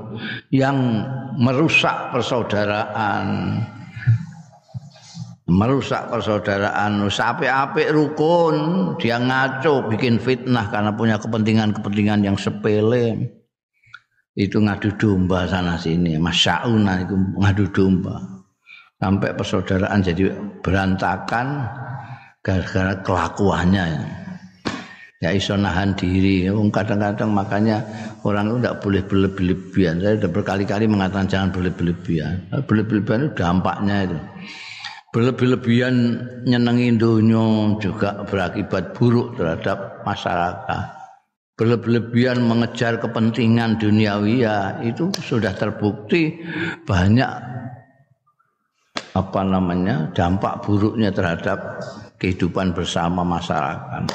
yang 0.52 0.76
merusak 1.40 2.12
persaudaraan 2.12 3.56
merusak 5.48 6.08
persaudaraan. 6.08 7.04
Sampai-apik 7.08 7.92
rukun. 7.92 8.56
Dia 9.00 9.20
ngaco 9.20 9.88
bikin 9.92 10.20
fitnah 10.20 10.68
karena 10.72 10.90
punya 10.92 11.16
kepentingan-kepentingan 11.20 12.20
yang 12.24 12.36
sepele. 12.36 13.32
Itu 14.34 14.58
ngadu 14.58 14.98
domba 14.98 15.46
sana 15.46 15.78
sini. 15.78 16.18
Masyauna 16.18 17.06
itu 17.06 17.14
ngadu 17.14 17.64
domba. 17.70 18.16
Sampai 18.98 19.36
persaudaraan 19.36 20.00
jadi 20.00 20.32
berantakan 20.64 21.68
gara-gara 22.40 22.98
kelakuannya. 23.04 23.84
Ya 25.22 25.30
iso 25.32 25.56
nahan 25.56 25.94
diri. 25.96 26.50
Kadang-kadang 26.50 27.30
makanya 27.30 27.84
orang 28.24 28.48
itu 28.50 28.56
tidak 28.64 28.76
boleh 28.80 29.02
berlebihan 29.04 30.00
saya 30.00 30.16
sudah 30.16 30.30
berkali-kali 30.32 30.84
mengatakan 30.88 31.28
jangan 31.28 31.48
berlebihan 31.52 32.40
berlebihan 32.64 33.28
itu 33.28 33.30
dampaknya 33.36 33.96
itu 34.08 34.18
berlebih-lebihan 35.14 35.94
nyenengi 36.42 36.98
dunia 36.98 37.78
juga 37.78 38.26
berakibat 38.26 38.98
buruk 38.98 39.38
terhadap 39.38 40.02
masyarakat. 40.02 40.84
Berlebih-lebihan 41.54 42.42
mengejar 42.42 42.98
kepentingan 42.98 43.78
duniawi 43.78 44.42
ya 44.42 44.82
itu 44.82 45.14
sudah 45.22 45.54
terbukti 45.54 46.42
banyak 46.82 47.30
apa 49.14 49.40
namanya 49.46 50.10
dampak 50.10 50.66
buruknya 50.66 51.14
terhadap 51.14 51.78
kehidupan 52.18 52.74
bersama 52.74 53.22
masyarakat. 53.22 54.10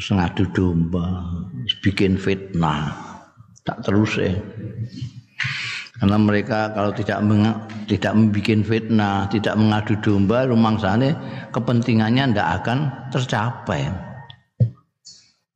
Sengadu 0.00 0.48
domba, 0.56 1.28
bikin 1.84 2.16
fitnah, 2.16 2.88
tak 3.68 3.84
terus 3.84 4.16
ya. 4.16 4.32
Karena 6.00 6.16
mereka 6.16 6.72
kalau 6.72 6.96
tidak 6.96 7.20
meng, 7.20 7.44
tidak 7.84 8.16
membuat 8.16 8.64
fitnah, 8.64 9.28
tidak 9.28 9.52
mengadu 9.60 9.92
domba, 10.00 10.48
rumah 10.48 10.80
sana 10.80 11.12
kepentingannya 11.52 12.32
tidak 12.32 12.64
akan 12.64 12.78
tercapai. 13.12 13.92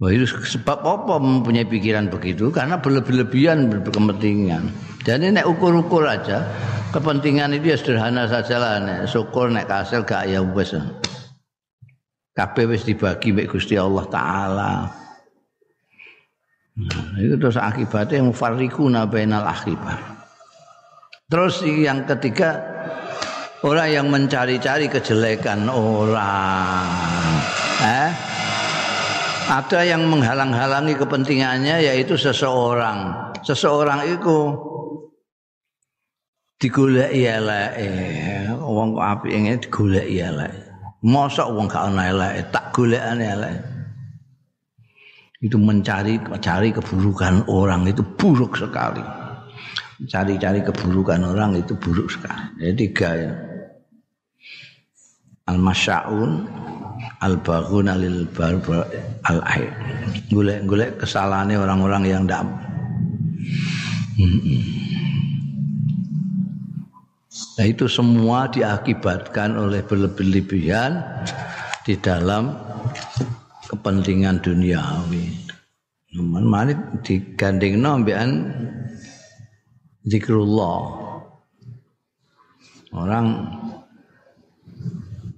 Wah 0.04 0.10
itu 0.12 0.28
sebab 0.28 0.84
apa 0.84 1.16
mempunyai 1.16 1.64
pikiran 1.64 2.12
begitu? 2.12 2.52
Karena 2.52 2.76
berlebih-lebihan 2.76 3.72
berkepentingan. 3.72 4.68
Jadi 5.00 5.32
nek 5.32 5.48
ukur-ukur 5.48 6.04
aja, 6.04 6.44
kepentingan 6.92 7.56
itu 7.56 7.72
ya 7.72 7.76
sederhana 7.80 8.28
saja 8.28 8.60
lah. 8.60 8.84
Nek 8.84 9.08
syukur 9.08 9.48
nek 9.48 9.64
kasil 9.64 10.04
gak 10.04 10.28
ya 10.28 10.44
wes. 10.44 10.76
Kabeh 12.36 12.68
dibagi 12.84 13.32
mek 13.32 13.48
Gusti 13.48 13.80
Allah 13.80 14.04
taala. 14.12 14.72
Nah, 16.74 17.14
itu 17.22 17.38
terus 17.38 17.54
akibatnya 17.54 18.26
mufarriquna 18.26 19.06
bainal 19.06 19.46
akhibah. 19.46 20.23
Terus 21.24 21.64
yang 21.64 22.04
ketiga 22.04 22.60
orang 23.64 23.88
yang 23.88 24.06
mencari-cari 24.12 24.92
kejelekan 24.92 25.72
orang. 25.72 26.84
Eh? 27.80 28.10
Ada 29.44 29.88
yang 29.88 30.04
menghalang-halangi 30.08 30.96
kepentingannya 31.00 31.80
yaitu 31.80 32.16
seseorang. 32.20 33.32
Seseorang 33.40 34.04
itu 34.08 34.52
digoleki 36.60 37.24
eleke. 37.24 37.88
Wong 38.60 38.96
kok 38.96 39.04
apik 39.04 39.32
ngene 39.32 39.58
digoleki 39.60 40.16
eleke. 40.20 40.60
Mosok 41.04 41.48
wong 41.52 41.68
gak 41.68 41.92
ana 41.92 42.08
eleke, 42.08 42.40
tak 42.48 42.72
golekane 42.72 43.24
eleke. 43.24 43.60
Itu 45.44 45.60
mencari 45.60 46.16
mencari 46.20 46.72
keburukan 46.72 47.48
orang 47.52 47.84
itu 47.84 48.00
buruk 48.00 48.56
sekali. 48.56 49.23
Cari-cari 50.08 50.60
keburukan 50.64 51.20
orang 51.24 51.58
itu 51.58 51.76
buruk 51.76 52.12
sekali. 52.12 52.60
Jadi 52.60 52.72
tiga 52.88 53.10
ya. 53.16 53.32
Al-masyaun, 55.44 56.48
al-baghun 57.20 57.86
alil 57.92 58.24
barbar 58.32 58.88
al-aib. 59.28 59.72
Golek-golek 60.32 60.96
kesalahannya 61.04 61.60
orang-orang 61.60 62.02
yang 62.08 62.22
tidak 62.24 62.48
Nah 67.54 67.66
itu 67.70 67.86
semua 67.86 68.50
diakibatkan 68.50 69.54
oleh 69.54 69.82
berlebih-lebihan 69.86 70.98
di 71.86 71.94
dalam 71.98 72.50
kepentingan 73.70 74.42
duniawi. 74.42 75.44
Namun 76.14 76.44
mari 76.46 76.74
digandeng 77.02 77.78
nombian 77.78 78.50
zikrullah. 80.04 81.02
Orang 82.94 83.26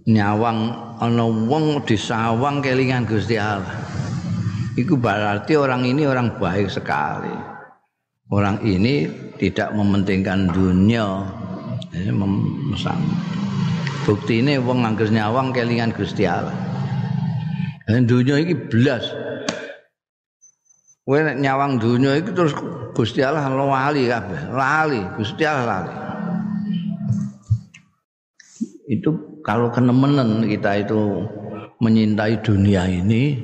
nyawang 0.05 0.59
ana 1.00 1.24
wong 1.24 1.83
disawang 1.88 2.61
kelingan 2.61 3.09
Gusti 3.09 3.40
Allah. 3.40 3.81
Iku 4.76 5.00
berarti 5.00 5.57
orang 5.57 5.88
ini 5.88 6.05
orang 6.05 6.37
baik 6.37 6.68
sekali. 6.68 7.33
Orang 8.29 8.61
ini 8.61 9.09
tidak 9.40 9.72
mementingkan 9.72 10.52
dunia. 10.52 11.24
Bukti 14.05 14.44
ini 14.44 14.61
wong 14.61 14.85
nganggur 14.85 15.09
nyawang 15.09 15.57
kelingan 15.57 15.96
Gusti 15.96 16.29
Allah. 16.29 16.52
Dan 17.88 18.05
dunia 18.05 18.37
ini 18.37 18.52
belas. 18.52 19.25
Kowe 21.06 21.22
nyawang 21.22 21.78
dunia 21.78 22.18
itu 22.18 22.34
terus 22.34 22.50
Gusti 22.90 23.22
Allah 23.22 23.46
lali 23.46 24.10
kabeh, 24.10 24.50
lali, 24.50 24.98
Gusti 25.14 25.46
Allah 25.46 25.86
lali. 25.86 25.94
Itu 28.90 29.38
kalau 29.46 29.70
kenemenen 29.70 30.50
kita 30.50 30.82
itu 30.82 31.22
menyintai 31.78 32.42
dunia 32.42 32.90
ini 32.90 33.38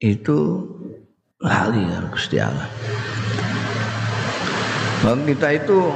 itu 0.00 0.64
lali 1.44 1.84
ya 1.84 2.08
Gusti 2.08 2.40
Allah. 2.40 2.68
Bang 5.04 5.28
kita 5.28 5.60
itu 5.60 5.92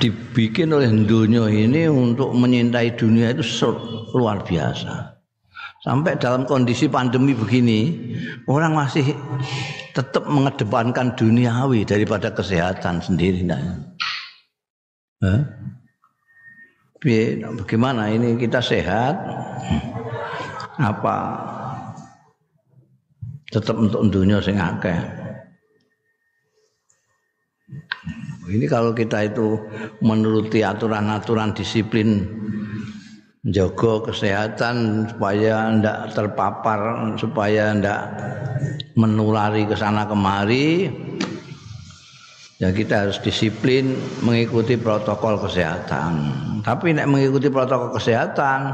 dibikin 0.00 0.72
oleh 0.72 0.88
dunia 0.88 1.44
ini 1.52 1.92
untuk 1.92 2.32
menyintai 2.32 2.96
dunia 2.96 3.36
itu 3.36 3.44
luar 4.16 4.40
biasa. 4.40 5.15
Sampai 5.86 6.18
dalam 6.18 6.42
kondisi 6.50 6.90
pandemi 6.90 7.30
begini, 7.30 7.94
orang 8.50 8.74
masih 8.74 9.14
tetap 9.94 10.26
mengedepankan 10.26 11.14
duniawi 11.14 11.86
daripada 11.86 12.34
kesehatan 12.34 12.98
sendiri. 12.98 13.46
Nah. 13.46 13.86
Bagaimana 17.62 18.10
ini 18.10 18.34
kita 18.34 18.58
sehat? 18.58 19.14
Apa 20.74 21.16
tetap 23.54 23.78
untuk 23.78 24.10
dunia 24.10 24.42
sing 24.42 24.58
akeh? 24.58 24.98
Ini 28.50 28.66
kalau 28.66 28.90
kita 28.90 29.22
itu 29.22 29.54
menuruti 30.02 30.66
aturan-aturan 30.66 31.54
disiplin 31.54 32.26
jaga 33.46 34.10
kesehatan 34.10 35.06
supaya 35.06 35.70
ndak 35.70 36.14
terpapar 36.14 37.14
supaya 37.14 37.70
ndak 37.74 38.02
menulari 38.98 39.68
ke 39.68 39.76
sana 39.78 40.06
kemari. 40.06 40.90
Ya 42.56 42.72
kita 42.72 43.04
harus 43.04 43.20
disiplin 43.20 43.92
mengikuti 44.24 44.80
protokol 44.80 45.36
kesehatan. 45.36 46.12
Tapi 46.64 46.96
nek 46.96 47.04
mengikuti 47.04 47.52
protokol 47.52 47.92
kesehatan 48.00 48.72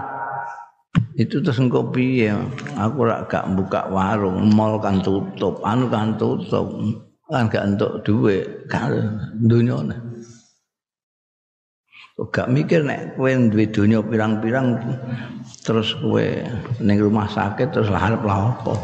itu 1.18 1.42
terus 1.42 1.58
engko 1.58 1.90
piye? 1.90 2.30
Aku 2.78 3.02
rak 3.04 3.34
buka 3.58 3.90
warung 3.90 4.54
mall 4.54 4.78
tutup 5.02 5.58
anu 5.66 5.90
kan 5.90 6.14
tutup 6.14 6.70
kan 7.32 7.48
gak 7.48 7.64
entuk 7.64 8.04
duit 8.04 8.44
kan 8.68 8.92
dunyane 9.40 10.11
gak 12.20 12.52
mikir 12.52 12.84
nek 12.84 13.16
kowe 13.16 13.32
duwe 13.32 13.64
donya 13.72 14.04
pirang-pirang 14.04 14.76
terus 15.64 15.96
kowe 15.96 16.22
ning 16.84 16.96
rumah 17.00 17.24
sakit 17.24 17.72
terus 17.72 17.88
harap 17.88 18.20
lah 18.22 18.52
apa 18.52 18.74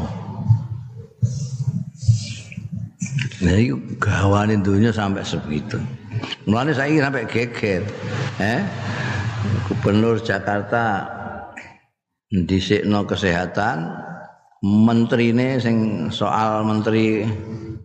Nah, 3.38 3.54
itu 3.54 3.78
gawane 4.02 4.58
dunia 4.58 4.90
sampai 4.90 5.22
segitu. 5.22 5.78
Mulane 6.50 6.74
saya 6.74 7.06
sampai 7.06 7.22
geger. 7.30 7.86
Eh? 8.42 8.60
Gubernur 9.70 10.18
Jakarta 10.18 11.06
ndisikno 12.34 13.06
kesehatan, 13.06 13.94
menterine 14.66 15.62
sing 15.62 16.10
soal 16.10 16.66
menteri 16.66 17.22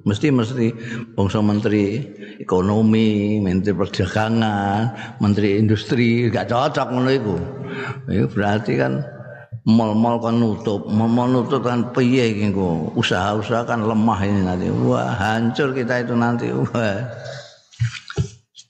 mesti 0.04 0.28
mesti 0.36 0.68
bangsa 1.16 1.40
menteri 1.40 2.04
ekonomi, 2.40 3.40
menteri 3.40 3.72
perdagangan, 3.72 5.16
menteri 5.24 5.60
industri 5.60 6.28
gak 6.28 6.52
cocok 6.52 6.88
ngono 6.92 7.10
iku. 7.12 7.36
Itu 8.12 8.28
berarti 8.32 8.76
kan 8.76 9.00
mal-mal 9.64 10.20
kan 10.20 10.44
nutup, 10.44 10.92
mal-mal 10.92 11.32
nutup 11.32 11.64
kan 11.64 11.96
piye 11.96 12.36
iki 12.36 12.52
Usaha-usaha 13.00 13.64
kan 13.64 13.88
lemah 13.88 14.20
ini 14.28 14.40
nanti. 14.44 14.68
Wah, 14.70 15.16
hancur 15.16 15.72
kita 15.72 16.04
itu 16.04 16.14
nanti. 16.16 16.52
Wah. 16.52 17.00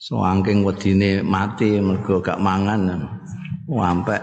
Sewangking 0.04 0.62
wedine 0.62 1.24
mati 1.24 1.80
mergo 1.82 2.22
gak 2.22 2.38
mangan. 2.38 3.10
Sampai 3.64 4.20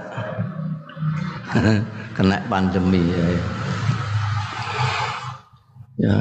kena 2.15 2.38
pandemi 2.47 3.02
ya. 3.02 3.26
Ya, 6.02 6.17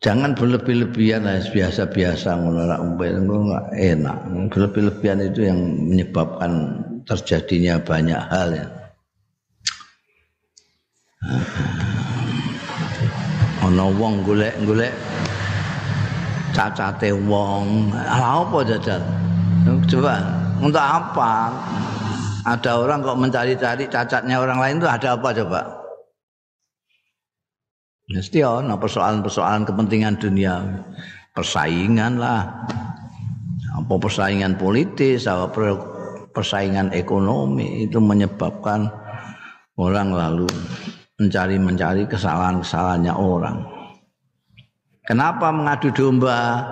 jangan 0.00 0.32
berlebih-lebihan 0.32 1.28
lah 1.28 1.44
biasa-biasa 1.44 2.32
ngono 2.40 2.64
ora 2.64 2.76
enggak 2.80 3.64
enak. 3.76 4.16
Berlebih-lebihan 4.48 5.20
itu 5.20 5.40
yang 5.44 5.60
menyebabkan 5.92 6.80
terjadinya 7.04 7.76
banyak 7.80 8.20
hal 8.32 8.48
ya. 8.56 8.66
Ana 13.60 13.86
wong 13.92 14.24
golek-golek 14.24 14.96
cacate 16.56 17.12
wong. 17.28 17.92
Apa 18.08 18.64
jajal? 18.64 19.04
Coba 19.84 20.16
untuk 20.64 20.80
apa? 20.80 21.52
Ada 22.48 22.80
orang 22.80 23.04
kok 23.04 23.20
mencari-cari 23.20 23.84
cacatnya 23.84 24.40
orang 24.40 24.56
lain 24.56 24.80
itu 24.80 24.88
ada 24.88 25.12
apa 25.12 25.28
coba? 25.36 25.79
Mesti 28.10 28.42
ana 28.42 28.74
persoalan-persoalan 28.74 29.70
kepentingan 29.70 30.18
dunia, 30.18 30.58
persaingan 31.30 32.18
lah. 32.18 32.42
Apa 33.70 34.02
persaingan 34.02 34.58
politis, 34.58 35.30
apa 35.30 35.46
persaingan 36.34 36.90
ekonomi 36.90 37.86
itu 37.86 38.02
menyebabkan 38.02 38.90
orang 39.78 40.10
lalu 40.10 40.50
mencari-mencari 41.22 42.10
kesalahan-kesalahannya 42.10 43.14
orang. 43.14 43.62
Kenapa 45.06 45.54
mengadu 45.54 45.94
domba? 45.94 46.66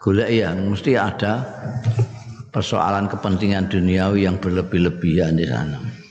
Golek 0.00 0.30
ya, 0.32 0.56
mesti 0.56 0.96
ada 0.96 1.44
persoalan 2.48 3.12
kepentingan 3.12 3.68
duniawi 3.68 4.24
yang 4.24 4.40
berlebih-lebihan 4.40 5.36
di 5.36 5.44
sana. 5.44 6.05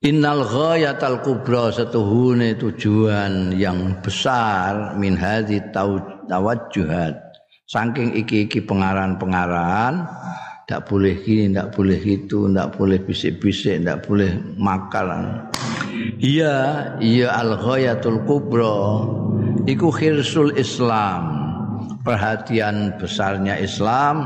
Innal 0.00 0.48
ghayatal 0.48 1.20
kubra 1.20 1.68
setuhune 1.68 2.56
tujuan 2.56 3.52
yang 3.52 4.00
besar 4.00 4.96
min 4.96 5.12
hadhi 5.12 5.60
tawajjuhat 5.76 7.20
saking 7.68 8.16
iki-iki 8.16 8.64
pengaran-pengaran 8.64 10.08
tidak 10.64 10.88
boleh 10.88 11.20
gini, 11.20 11.52
tidak 11.52 11.76
boleh 11.76 12.00
itu, 12.00 12.48
tidak 12.48 12.80
boleh 12.80 12.96
bisik-bisik, 13.04 13.84
tidak 13.84 14.00
boleh 14.08 14.40
makal. 14.56 15.12
Iya, 16.16 16.56
iya 17.04 17.36
al 17.36 17.60
ghayatul 17.60 18.24
kubra 18.24 19.04
iku 19.68 19.92
khirsul 19.92 20.56
Islam. 20.56 21.44
Perhatian 22.00 22.96
besarnya 22.96 23.60
Islam 23.60 24.24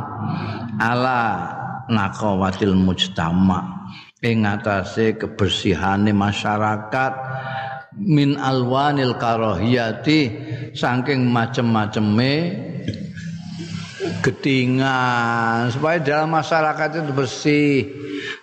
ala 0.78 1.50
naqawatil 1.90 2.78
mujtama' 2.78 3.83
ing 4.24 4.48
atase 4.48 5.20
kebersihane 5.20 6.16
masyarakat 6.16 7.12
min 8.00 8.40
alwanil 8.40 9.20
karahiyati 9.20 10.20
saking 10.72 11.28
macem-maceme 11.28 12.32
gedingan. 14.24 15.68
Supaya 15.68 16.00
dalam 16.00 16.32
masyarakat 16.32 16.88
itu 17.04 17.12
bersih 17.12 17.72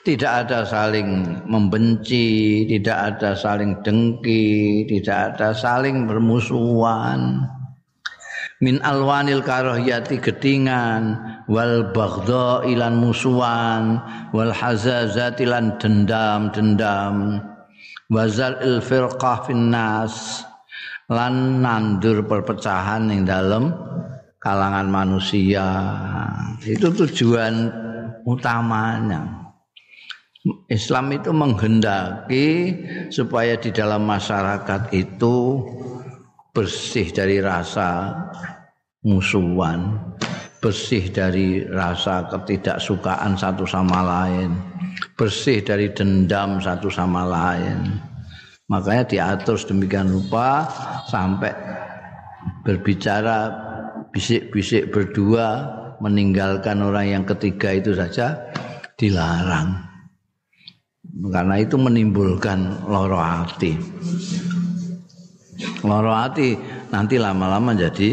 tidak 0.05 0.45
ada 0.45 0.65
saling 0.65 1.41
membenci 1.45 2.65
tidak 2.65 3.17
ada 3.17 3.37
saling 3.37 3.77
dengki 3.85 4.85
tidak 4.89 5.37
ada 5.37 5.53
saling 5.53 6.09
bermusuhan 6.09 7.45
min 8.61 8.77
alwanil 8.85 9.41
karahiyati 9.41 10.21
gedingan 10.21 11.17
wal 11.49 11.89
baghdha 11.91 12.63
ilan 12.69 13.01
musuhan 13.01 13.97
wal 14.31 14.53
hazazat 14.53 15.41
ilan 15.41 15.75
dendam 15.81 16.53
dendam 16.53 17.41
wazal 18.13 18.55
il 18.61 18.77
firqah 18.79 19.49
finnas 19.49 20.45
lan 21.11 21.59
nandur 21.59 22.23
perpecahan 22.23 23.11
yang 23.11 23.27
dalam 23.27 23.75
kalangan 24.39 24.87
manusia. 24.87 25.67
Itu 26.63 26.91
tujuan 26.95 27.67
utamanya. 28.23 29.51
Islam 30.73 31.13
itu 31.13 31.29
menghendaki 31.29 32.73
supaya 33.13 33.59
di 33.61 33.69
dalam 33.69 34.09
masyarakat 34.09 34.89
itu 34.89 35.61
bersih 36.51 37.07
dari 37.15 37.39
rasa 37.39 38.11
musuhan, 39.07 39.95
bersih 40.59 41.07
dari 41.07 41.63
rasa 41.63 42.27
ketidaksukaan 42.27 43.39
satu 43.39 43.63
sama 43.63 44.03
lain, 44.03 44.59
bersih 45.15 45.63
dari 45.63 45.87
dendam 45.95 46.59
satu 46.59 46.91
sama 46.91 47.23
lain. 47.23 48.03
Makanya 48.67 49.03
diatur 49.07 49.55
sedemikian 49.59 50.11
rupa 50.11 50.67
sampai 51.07 51.51
berbicara 52.67 53.51
bisik-bisik 54.11 54.91
berdua 54.91 55.71
meninggalkan 56.03 56.83
orang 56.83 57.07
yang 57.19 57.23
ketiga 57.27 57.75
itu 57.75 57.95
saja 57.95 58.51
dilarang. 58.99 59.87
Karena 61.31 61.59
itu 61.59 61.75
menimbulkan 61.75 62.87
loro 62.87 63.19
hati 63.19 63.75
loro 65.85 66.13
ati 66.13 66.57
nanti 66.89 67.15
lama-lama 67.17 67.73
jadi 67.77 68.09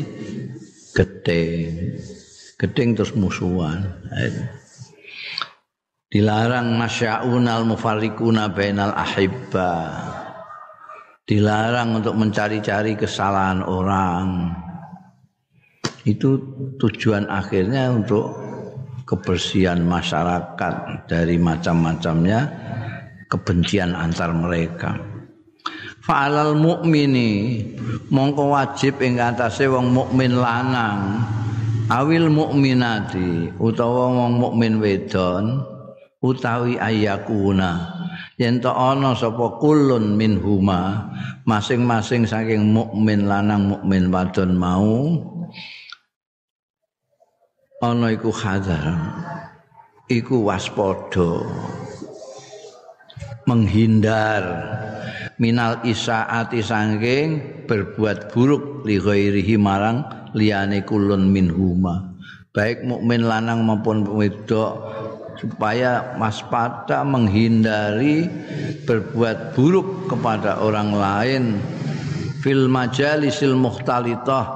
gedeng 0.97 1.99
gedeng 2.59 2.99
terus 2.99 3.15
musuhan. 3.15 3.87
Dilarang 6.11 6.83
al 6.83 7.65
mufarriquna 7.65 8.51
bainal 8.51 8.93
ahibba. 8.93 9.73
Dilarang 11.29 12.03
untuk 12.03 12.19
mencari-cari 12.19 12.99
kesalahan 12.99 13.63
orang. 13.63 14.51
Itu 16.09 16.41
tujuan 16.81 17.29
akhirnya 17.29 17.93
untuk 17.93 18.33
kebersihan 19.05 19.85
masyarakat 19.85 21.05
dari 21.05 21.37
macam-macamnya 21.37 22.41
kebencian 23.29 23.93
antar 23.93 24.33
mereka 24.33 25.18
fa'alal 26.09 26.57
mukmini 26.57 27.61
mongko 28.09 28.57
wajib 28.57 28.97
ing 29.05 29.21
atase 29.21 29.69
wong 29.69 29.93
mukmin 29.93 30.41
lanang. 30.41 31.21
Awil 31.89 32.29
mukminati 32.29 33.53
utawa 33.61 34.13
wong 34.13 34.41
mukmin 34.41 34.81
wedon 34.81 35.61
utawi 36.25 36.81
ayakuna. 36.81 37.97
Yen 38.41 38.61
to 38.61 38.73
ana 38.73 39.13
sapa 39.13 39.61
kulun 39.61 40.17
minhuma 40.17 41.13
masing-masing 41.45 42.25
saking 42.25 42.73
mukmin 42.73 43.29
lanang 43.29 43.73
mukmin 43.73 44.13
wadon 44.13 44.53
mau 44.57 45.17
ana 47.85 48.13
iku 48.13 48.33
hadar 48.33 48.97
iku 50.13 50.45
waspada. 50.45 51.45
Menghindar 53.49 54.45
minal 55.39 55.79
isaati 55.87 56.61
sangking 56.61 57.65
berbuat 57.71 58.35
buruk 58.35 58.83
li 58.85 58.99
ghairihi 58.99 59.55
marang 59.55 60.03
liyane 60.35 60.83
kulun 60.83 61.31
minhuma. 61.31 62.15
Baik 62.51 62.83
mukmin 62.83 63.23
lanang 63.23 63.63
maupun 63.63 64.03
wedok 64.19 64.83
supaya 65.39 66.19
waspada 66.19 67.07
menghindari 67.07 68.27
berbuat 68.83 69.55
buruk 69.55 70.11
kepada 70.11 70.59
orang 70.59 70.91
lain. 70.91 71.45
Fil 72.39 72.71
majalisil 72.71 73.55
mukhtalitah 73.59 74.47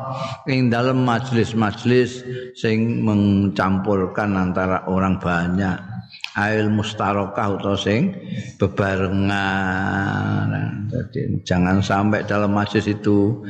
ing 0.46 0.70
dalam 0.70 1.02
majlis-majlis 1.02 2.22
sing 2.54 3.02
mencampurkan 3.02 4.38
antara 4.38 4.86
orang 4.86 5.18
banyak 5.18 5.91
ail 6.36 6.72
mustarokah 6.72 7.60
atau 7.60 7.76
sing 7.76 8.16
bebarengan. 8.56 10.48
Jadi 10.88 11.44
jangan 11.44 11.84
sampai 11.84 12.24
dalam 12.24 12.52
majlis 12.56 12.88
itu 12.88 13.44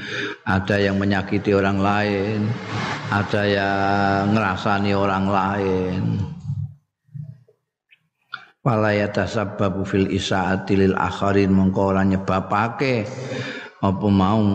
ada 0.46 0.78
yang 0.78 0.98
menyakiti 0.98 1.54
orang 1.54 1.78
lain, 1.78 2.50
ada 3.10 3.42
yang 3.46 4.34
ngerasani 4.34 4.92
orang 4.94 5.26
lain. 5.30 6.02
Wala 8.62 8.94
yatasabbabu 8.94 9.82
fil 9.82 10.06
isaati 10.06 10.78
lil 10.78 10.94
akharin 10.94 11.50
mongko 11.50 11.82
ora 11.82 12.06
nyebabake 12.06 13.02
apa 13.82 14.06
mau 14.06 14.46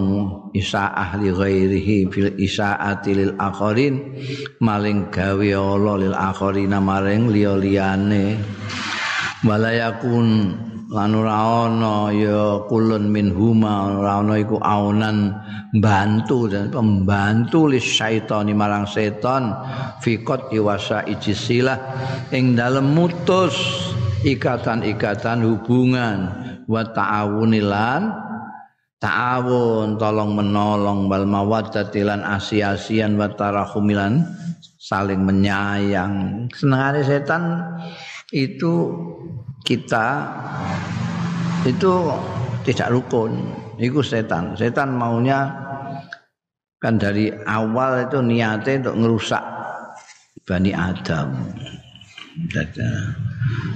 isa 0.55 0.87
ahli 0.95 1.35
ghairihi 1.35 2.07
fil 2.07 2.31
isaati 2.39 3.11
lil 3.11 3.33
akharin? 3.35 4.15
Maling 4.63 5.11
gawe 5.11 5.49
Allah 5.51 5.95
lil 5.99 6.15
akharina 6.15 6.79
maring 6.79 7.27
liya 7.27 7.59
liyane 7.59 8.39
wala 9.43 9.69
yakun 9.69 10.55
lan 10.87 11.11
ora 11.13 11.67
ana 11.67 12.09
ya 12.15 12.63
kulun 12.71 13.11
min 13.11 13.35
huma 13.35 13.99
ora 13.99 14.23
ana 14.23 14.39
iku 14.39 14.57
aunan 14.63 15.35
bantu 15.77 16.47
dan 16.47 16.71
pembantu 16.71 17.67
li 17.67 17.77
syaitani 17.77 18.55
marang 18.55 18.87
setan 18.87 19.51
fikot 19.99 20.49
iwasa 20.55 21.03
ijisilah 21.05 21.77
ing 22.31 22.55
dalem 22.55 22.95
mutus 22.95 23.53
ikatan-ikatan 24.23 25.43
hubungan 25.43 26.19
wa 26.65 26.81
ta'awunilan 26.81 28.26
ta'awun 28.97 30.01
tolong 30.01 30.33
menolong 30.33 31.05
wal 31.05 31.25
mawaddati 31.25 32.01
lan 32.01 32.25
asiasian 32.25 33.17
wa 33.17 33.29
tarahumilan 33.29 34.25
saling 34.81 35.21
menyayang. 35.21 36.47
Senengane 36.53 37.01
setan 37.05 37.61
itu 38.33 38.93
kita 39.67 40.25
itu 41.67 41.91
tidak 42.65 42.89
rukun. 42.91 43.53
Itu 43.77 44.01
setan. 44.01 44.57
Setan 44.57 44.97
maunya 44.97 45.53
kan 46.81 46.97
dari 46.97 47.29
awal 47.45 48.05
itu 48.05 48.21
niatnya 48.21 48.85
untuk 48.85 48.95
ngerusak 49.01 49.43
Bani 50.45 50.71
Adam 50.71 51.33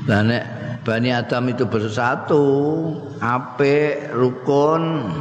dan 0.10 0.34
Bani 0.81 1.13
Adam 1.13 1.45
itu 1.53 1.69
bersatu, 1.69 2.43
ape 3.21 4.10
rukun 4.17 5.13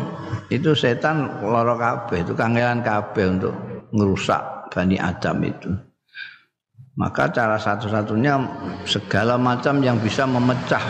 itu 0.48 0.72
setan 0.72 1.44
loro 1.44 1.76
kabeh, 1.76 2.24
itu 2.24 2.32
kangelan 2.32 2.80
kabeh 2.80 3.24
untuk 3.28 3.54
ngerusak 3.92 4.72
Bani 4.72 4.96
Adam 4.96 5.36
itu. 5.44 5.70
Maka 6.96 7.28
cara 7.30 7.60
satu-satunya 7.60 8.34
segala 8.88 9.36
macam 9.36 9.78
yang 9.84 10.00
bisa 10.00 10.24
memecah 10.24 10.82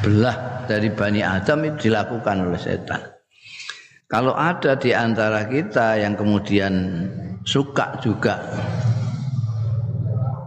belah 0.00 0.64
dari 0.64 0.88
Bani 0.90 1.20
Adam 1.20 1.68
itu 1.68 1.88
dilakukan 1.88 2.50
oleh 2.50 2.60
setan. 2.60 3.00
Kalau 4.10 4.34
ada 4.34 4.74
di 4.74 4.90
antara 4.90 5.46
kita 5.46 6.02
yang 6.02 6.18
kemudian 6.18 7.06
suka 7.46 7.94
juga 8.02 8.42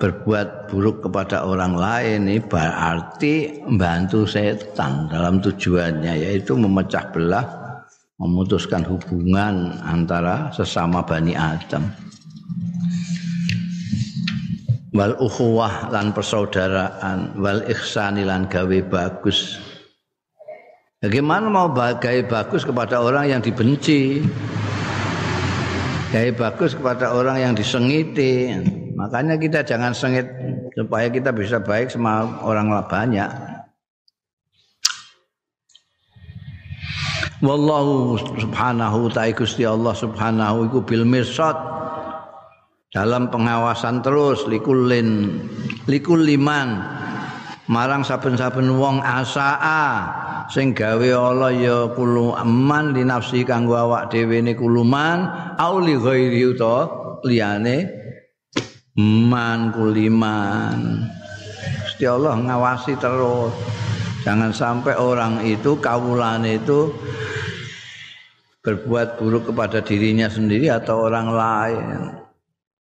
berbuat 0.03 0.67
buruk 0.67 1.07
kepada 1.07 1.47
orang 1.47 1.79
lain 1.79 2.27
ini 2.27 2.43
berarti 2.43 3.63
membantu 3.63 4.27
setan 4.27 5.07
dalam 5.07 5.39
tujuannya 5.39 6.27
yaitu 6.27 6.59
memecah 6.59 7.07
belah 7.15 7.47
memutuskan 8.19 8.83
hubungan 8.83 9.79
antara 9.87 10.51
sesama 10.51 11.07
Bani 11.07 11.39
Adam. 11.39 11.87
Wal 14.91 15.15
ukhuwah 15.23 15.87
lan 15.87 16.11
persaudaraan 16.11 17.39
wal 17.39 17.63
ihsani 17.71 18.27
lan 18.27 18.51
gawe 18.51 18.79
bagus. 18.91 19.55
Bagaimana 20.99 21.47
mau 21.47 21.71
gawe 21.71 22.21
bagus 22.27 22.67
kepada 22.67 22.99
orang 22.99 23.31
yang 23.31 23.39
dibenci? 23.39 24.19
Gawe 26.11 26.29
bagus 26.35 26.75
kepada 26.75 27.15
orang 27.15 27.39
yang 27.39 27.53
disengiti 27.55 28.51
Makanya 29.03 29.35
kita 29.35 29.67
jangan 29.67 29.91
sengit 29.91 30.23
supaya 30.71 31.11
kita 31.11 31.35
bisa 31.35 31.59
baik 31.59 31.91
sama 31.91 32.39
orang 32.39 32.71
banyak. 32.87 33.27
Wallahu 37.43 38.15
subhanahu 38.39 39.11
Gusti 39.35 39.67
Allah 39.67 39.91
subhanahu 39.91 40.71
iku 40.71 40.79
bil 40.87 41.03
mirsad 41.03 41.59
dalam 42.95 43.27
pengawasan 43.27 43.99
terus 43.99 44.47
likulin 44.47 45.43
likul 45.91 46.23
liman 46.23 46.79
marang 47.67 48.07
saben-saben 48.07 48.71
wong 48.79 49.03
asaa 49.03 50.07
sing 50.47 50.71
gawe 50.71 51.09
Allah 51.11 51.51
ya 51.51 51.91
kulu 51.91 52.31
aman 52.39 52.95
di 52.95 53.03
nafsi 53.03 53.43
kanggo 53.43 53.75
awak 53.75 54.07
dhewe 54.07 54.39
ne 54.39 54.55
kuluman 54.55 55.27
au 55.59 55.83
li 55.83 55.99
ghairi 55.99 56.47
uta 56.47 56.87
liyane 57.27 58.02
man 58.97 59.73
kuliman. 59.73 61.09
Gusti 61.85 62.05
Allah 62.05 62.37
ngawasi 62.37 62.93
terus. 62.97 63.53
Jangan 64.23 64.55
sampai 64.55 64.95
orang 64.95 65.43
itu 65.43 65.75
kawulane 65.83 66.55
itu 66.61 66.95
berbuat 68.63 69.19
buruk 69.19 69.51
kepada 69.51 69.83
dirinya 69.83 70.31
sendiri 70.31 70.71
atau 70.71 71.11
orang 71.11 71.27
lain. 71.27 71.99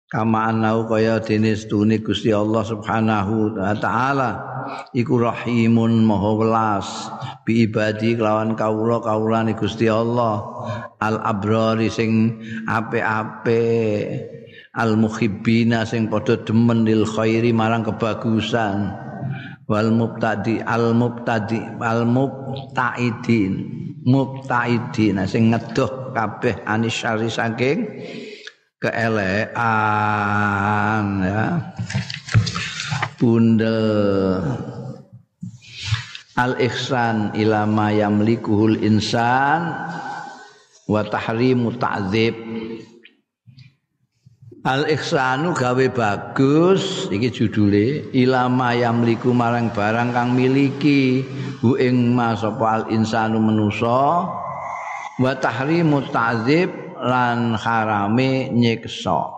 Kama 0.07 0.53
anau 0.53 0.85
kaya 0.87 1.19
dene 1.25 1.57
stune 1.57 1.99
Gusti 2.05 2.31
Allah 2.31 2.63
Subhanahu 2.63 3.57
wa 3.57 3.75
taala 3.81 4.31
iku 4.93 5.19
rahimun 5.19 6.05
maha 6.05 6.31
welas. 6.37 6.89
Bi 7.43 7.67
ibadi 7.67 8.15
kelawan 8.15 8.55
kawula 8.55 9.03
kawulane 9.03 9.57
Gusti 9.57 9.89
Allah. 9.89 10.45
Al 11.03 11.19
abrari 11.27 11.91
sing 11.91 12.39
apik-apik 12.71 14.42
al 14.73 14.97
muhibbina 14.97 15.85
sing 15.85 16.09
padha 16.09 16.41
demen 16.41 16.89
lil 16.89 17.05
khairi 17.05 17.53
marang 17.53 17.85
kebagusan. 17.85 18.93
Wal 19.71 19.95
mubtadi 19.95 20.59
al 20.61 20.93
mubtadi 20.93 21.63
al 21.81 22.05
mubtaidin 22.05 23.53
mubtaidin 24.05 25.23
sing 25.25 25.55
ngedoh 25.55 26.13
kabeh 26.13 26.59
anisyari 26.67 27.31
saking 27.31 27.87
keelekan 28.83 29.55
ya. 31.23 31.63
Bundel. 33.23 34.43
Al 36.35 36.59
ihsan 36.59 37.31
ila 37.39 37.69
ma 37.69 37.95
yamlikuhul 37.95 38.83
insan 38.83 39.63
wa 40.91 41.07
tahrimu 41.07 41.77
ta'dzib 41.79 42.35
Al 44.63 44.87
ihsanu 44.87 45.59
gawe 45.59 45.87
bagus 45.91 47.11
iki 47.11 47.35
judule 47.35 48.15
ilama 48.15 48.71
yamliku 48.79 49.35
marang 49.35 49.75
barang 49.75 50.15
kang 50.15 50.39
miliki. 50.39 51.27
Hu 51.59 51.75
ing 51.83 52.15
mas 52.15 52.47
al 52.47 52.87
insanu 52.95 53.43
manusa 53.43 54.23
wa 55.19 55.33
tahrimu 55.35 56.07
ta'dzib 56.15 56.71
lan 57.03 57.59
harame 57.59 58.55
nyiksa. 58.55 59.35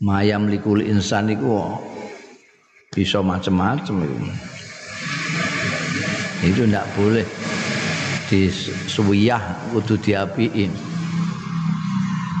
Mayam 0.00 0.48
likul 0.48 0.80
insan 0.80 1.28
iku 1.28 1.76
bisa 2.88 3.20
macam-macam 3.20 4.00
itu. 4.00 4.16
itu 6.38 6.70
ndak 6.70 6.86
boleh 6.96 7.26
disuwiyah 8.30 9.42
kudu 9.74 9.98
diapiin 9.98 10.87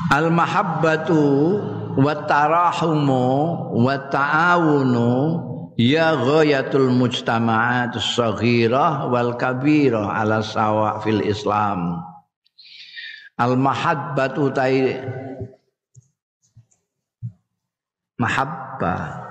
al 0.08 0.32
mahabbatu 0.32 1.20
wa 2.00 2.14
tarahumu 2.24 3.28
wa 3.76 3.94
ta'awunu 4.08 5.12
ya 5.76 6.16
ghayatul 6.16 6.90
mujtama'at 6.90 7.94
saghirah 8.00 9.12
wal 9.12 9.36
kabirah 9.36 10.16
ala 10.16 10.40
sawa 10.40 10.98
fil 11.04 11.20
islam. 11.22 12.00
Al 13.38 13.54
mahabbatu 13.54 14.50
tai 14.50 14.98
mahabbah 18.18 19.28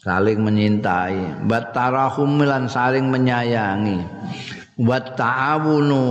saling 0.00 0.40
menyintai. 0.40 1.44
Wa 1.44 1.68
tarahum 1.74 2.40
saling 2.70 3.12
menyayangi. 3.12 4.00
Wa 4.80 4.96
ta'awunu 5.02 6.06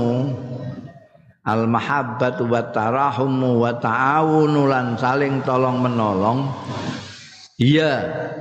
al 1.47 1.63
mahabbatu 1.71 2.43
wa 2.43 2.59
tarahumu 2.59 3.63
wa 3.63 3.71
ta'awunu 3.79 4.67
lan 4.67 4.99
saling 4.99 5.39
tolong 5.47 5.79
menolong. 5.79 6.51
Iya 7.57 7.93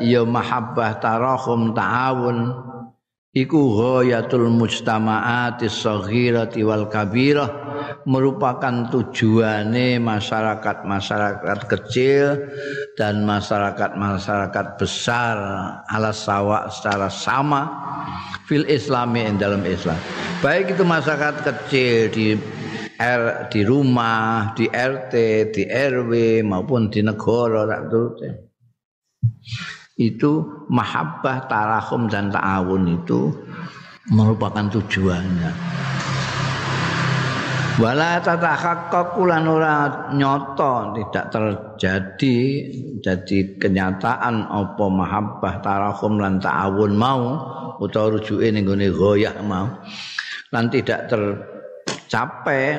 iya 0.03 0.27
mahabbah 0.27 0.99
tarahum 0.99 1.71
ta'awun. 1.73 2.67
Iku 3.37 3.61
ghayatul 3.77 4.49
mujtama'ati 4.49 5.69
shaghirati 5.69 6.65
wal 6.67 6.89
kabirah. 6.89 7.65
Merupakan 8.09 8.89
tujuane 8.89 10.01
masyarakat-masyarakat 10.01 11.59
kecil 11.69 12.49
dan 12.97 13.29
masyarakat-masyarakat 13.29 14.67
besar. 14.81 15.37
Ala 15.85 16.17
sawa 16.17 16.73
secara 16.73 17.13
sama. 17.13 17.63
Fil 18.49 18.65
islami 18.73 19.29
dalam 19.37 19.61
Islam. 19.69 20.01
Baik 20.41 20.73
itu 20.73 20.85
masyarakat 20.87 21.45
kecil 21.45 22.09
di 22.09 22.27
R, 22.97 23.53
di 23.53 23.61
rumah, 23.61 24.57
di 24.57 24.65
RT, 24.69 25.15
di 25.53 25.63
RW 25.69 26.41
maupun 26.41 26.89
di 26.89 27.05
negara 27.05 27.69
tak 27.69 27.93
Itu 29.97 30.65
mahabbah, 30.69 31.49
tarahum 31.49 32.09
dan 32.09 32.33
ta'awun 32.33 33.01
itu 33.01 33.33
merupakan 34.13 34.69
tujuannya. 34.69 35.53
Wala 37.77 38.17
tatahaqqaqu 38.25 39.21
lan 39.29 39.45
ora 39.53 40.09
nyata 40.17 40.97
tidak 40.97 41.27
terjadi 41.29 42.37
jadi 43.05 43.39
kenyataan 43.61 44.49
apa 44.49 44.85
mahabbah 44.89 45.61
tarahum 45.61 46.17
lan 46.17 46.41
ta'awun 46.41 46.97
mau 46.97 47.37
utawa 47.77 48.17
rujuke 48.17 48.49
ning 48.49 48.65
gone 48.65 48.89
ghoyah 48.89 49.37
mau 49.45 49.69
lan 50.57 50.73
tidak 50.73 51.13
tercapai 52.07 52.79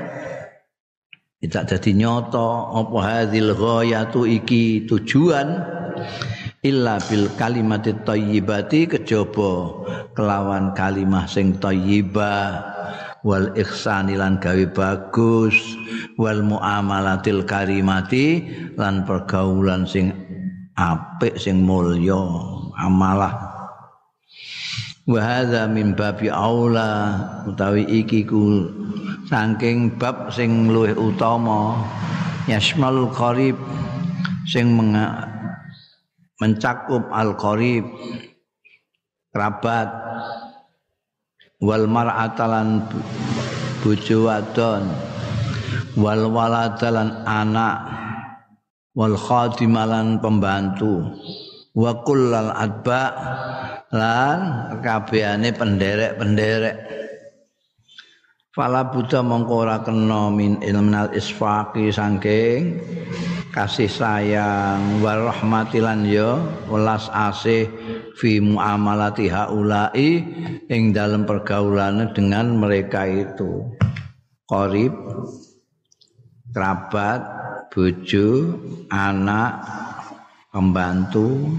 tidak 1.43 1.63
jadi 1.69 1.91
nyata 1.93 2.49
apa 2.73 2.97
hadzal 3.03 3.51
ghayatu 3.53 4.23
iki 4.23 4.87
tujuan? 4.87 5.61
Illa 6.65 6.97
bil 7.05 7.29
kalimati 7.37 7.93
thayyibati 7.93 8.89
kejaba 8.89 9.85
kelawan 10.17 10.73
kalimah 10.73 11.29
sing 11.29 11.53
thayyibah 11.61 12.65
wal 13.21 13.53
ihsani 13.53 14.17
lan 14.17 14.41
gawe 14.41 14.65
bagus. 14.73 15.53
Wal 16.17 16.41
muamalatil 16.41 17.45
karimati 17.45 18.49
lan 18.73 19.05
pergaulan 19.05 19.85
sing 19.85 20.09
apik 20.73 21.37
sing 21.37 21.61
mulya. 21.61 22.25
Amalah 22.81 23.46
wa 25.07 25.23
hadza 25.23 25.71
min 25.71 25.95
babi 25.95 26.27
aula 26.27 27.15
utawi 27.47 27.87
iki 27.87 28.27
ku 28.27 28.67
saking 29.31 29.95
bab 29.95 30.27
sing 30.35 30.67
luwih 30.67 30.91
utama 30.99 31.79
yasmalul 32.43 33.07
qarib 33.15 33.55
sing 34.43 34.75
mencakup 36.43 37.07
al 37.07 37.39
qarib 37.39 37.87
kerabat 39.31 39.87
wal 41.63 41.87
mar'atalan 41.87 42.83
bojo 43.79 44.27
wadon 44.27 44.91
wal 45.95 46.27
waladalan 46.35 47.15
anak 47.23 47.79
wal 48.91 49.15
khadimalan 49.15 50.19
pembantu 50.19 51.15
wa 51.77 52.01
kullal 52.01 52.49
adba 52.57 53.03
lan 53.93 54.39
kabehane 54.81 55.53
penderek-penderek. 55.53 56.77
Fala 58.57 58.89
buta 58.89 59.21
mongko 59.21 59.53
ora 59.53 59.85
kena 59.85 60.33
min 60.33 60.57
ilminal 60.65 61.13
isfaqi 61.13 61.93
saking 61.93 62.81
kasih 63.53 63.85
sayang. 63.85 65.05
Warahmatilan 65.05 66.01
ya 66.09 66.41
welas 66.65 67.05
asih 67.13 67.69
fi 68.17 68.41
muamalati 68.41 69.29
haulai 69.29 70.25
ing 70.73 70.89
dalam 70.89 71.29
pergaulan 71.29 72.09
dengan 72.17 72.57
mereka 72.57 73.05
itu. 73.05 73.61
Qarib 74.49 74.97
kerabat 76.49 77.21
bojo 77.69 78.57
anak 78.89 79.53
pembantu 80.57 81.53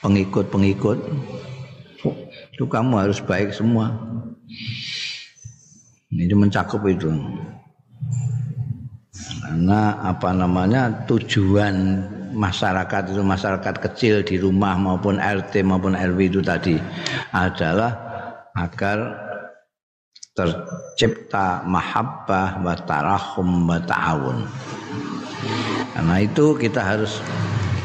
pengikut-pengikut. 0.00 0.98
Itu 2.56 2.64
kamu 2.64 3.04
harus 3.04 3.20
baik 3.20 3.52
semua. 3.52 3.92
Ini 6.08 6.32
mencakup 6.32 6.80
itu. 6.88 7.12
Karena 9.44 10.00
apa 10.00 10.32
namanya 10.32 11.04
tujuan 11.04 12.00
masyarakat 12.32 13.12
itu 13.12 13.20
masyarakat 13.20 13.74
kecil 13.76 14.24
di 14.24 14.40
rumah 14.40 14.72
maupun 14.80 15.20
RT 15.20 15.60
maupun 15.60 15.92
RW 15.92 16.32
itu 16.32 16.40
tadi 16.40 16.80
adalah 17.36 17.92
agar 18.56 19.20
tercipta 20.32 21.60
mahabbah 21.68 22.64
wa 22.64 22.72
tarahum 22.72 23.68
wa 23.68 23.76
ta'awun. 23.76 24.48
Karena 25.92 26.16
itu 26.24 26.56
kita 26.56 26.80
harus 26.80 27.20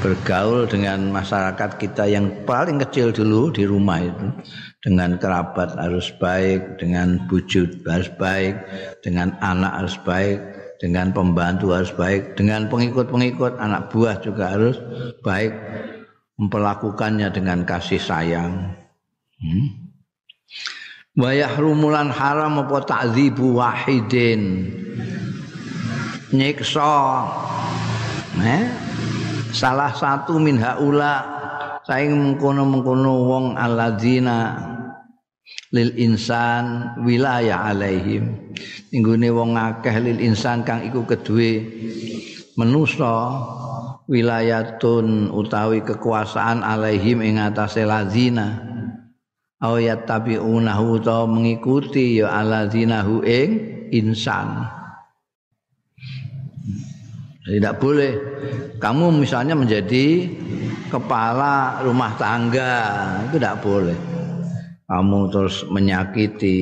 bergaul 0.07 0.63
dengan 0.71 1.11
masyarakat 1.11 1.75
kita 1.75 2.07
yang 2.07 2.31
paling 2.47 2.79
kecil 2.79 3.11
dulu 3.11 3.51
di 3.51 3.67
rumah 3.67 3.99
itu 3.99 4.31
dengan 4.79 5.19
kerabat 5.19 5.75
harus 5.75 6.15
baik, 6.15 6.79
dengan 6.79 7.19
bujut 7.27 7.83
harus 7.83 8.07
baik, 8.15 8.55
dengan 9.03 9.35
anak 9.43 9.83
harus 9.83 9.99
baik, 10.07 10.39
dengan 10.79 11.11
pembantu 11.11 11.75
harus 11.75 11.91
baik, 11.91 12.39
dengan 12.39 12.71
pengikut-pengikut 12.71 13.59
anak 13.59 13.91
buah 13.91 14.15
juga 14.23 14.55
harus 14.55 14.79
baik 15.27 15.51
memperlakukannya 16.39 17.27
dengan 17.27 17.67
kasih 17.67 17.99
sayang. 17.99 18.79
Hmm? 19.43 19.91
Wa 21.19 21.35
yahrumulan 21.35 22.15
haram 22.15 22.63
apa 22.63 22.79
ta'dzibu 22.79 23.59
wahidin. 23.59 24.71
Nyiksa. 26.31 26.95
Eh? 28.39 28.86
Salah 29.57 29.89
satu 29.89 30.37
min 30.37 30.61
haula 30.61 31.25
saing 31.81 32.13
mengkono-mengkono 32.13 33.25
wong 33.25 33.45
alladzina 33.57 34.53
lil 35.73 35.97
insan 35.97 36.93
wilayah 37.01 37.65
alaihim. 37.65 38.53
Inggune 38.93 39.33
wong 39.33 39.57
akeh 39.57 39.97
lil 39.97 40.21
insan 40.21 40.61
kang 40.61 40.85
iku 40.85 41.09
kedue 41.09 41.65
manusa 42.53 43.33
wilayatun 44.05 45.33
utawi 45.33 45.81
kekuasaan 45.81 46.61
alaihim 46.61 47.25
ing 47.25 47.41
atase 47.41 47.81
lazina 47.81 48.61
aw 49.57 49.73
yattabi'unahu 49.81 51.01
ta 51.01 51.25
mengikuti 51.25 52.21
ya 52.21 52.29
alazinahu 52.45 53.25
ing 53.25 53.49
insan 53.89 54.76
tidak 57.47 57.79
boleh 57.79 58.11
kamu 58.77 59.23
misalnya 59.23 59.55
menjadi 59.55 60.27
kepala 60.91 61.79
rumah 61.87 62.11
tangga 62.19 62.75
itu 63.31 63.39
tidak 63.39 63.63
boleh 63.63 63.97
kamu 64.87 65.19
terus 65.31 65.67
menyakiti 65.67 66.59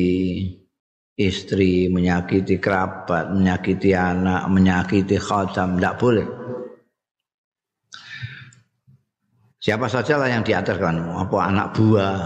istri, 1.16 1.88
menyakiti 1.88 2.60
kerabat, 2.60 3.32
menyakiti 3.32 3.96
anak, 3.96 4.52
menyakiti 4.52 5.16
khadam, 5.16 5.80
tidak 5.80 5.96
boleh. 6.00 6.28
Siapa 9.62 9.90
saja 9.90 10.22
lah 10.22 10.30
yang 10.30 10.46
diaturkan, 10.46 11.02
apa 11.02 11.38
anak 11.42 11.68
buah. 11.74 12.22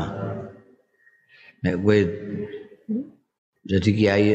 Nek 1.63 1.75
gue 1.79 1.97
jadi 3.63 3.89
kiai 3.95 4.27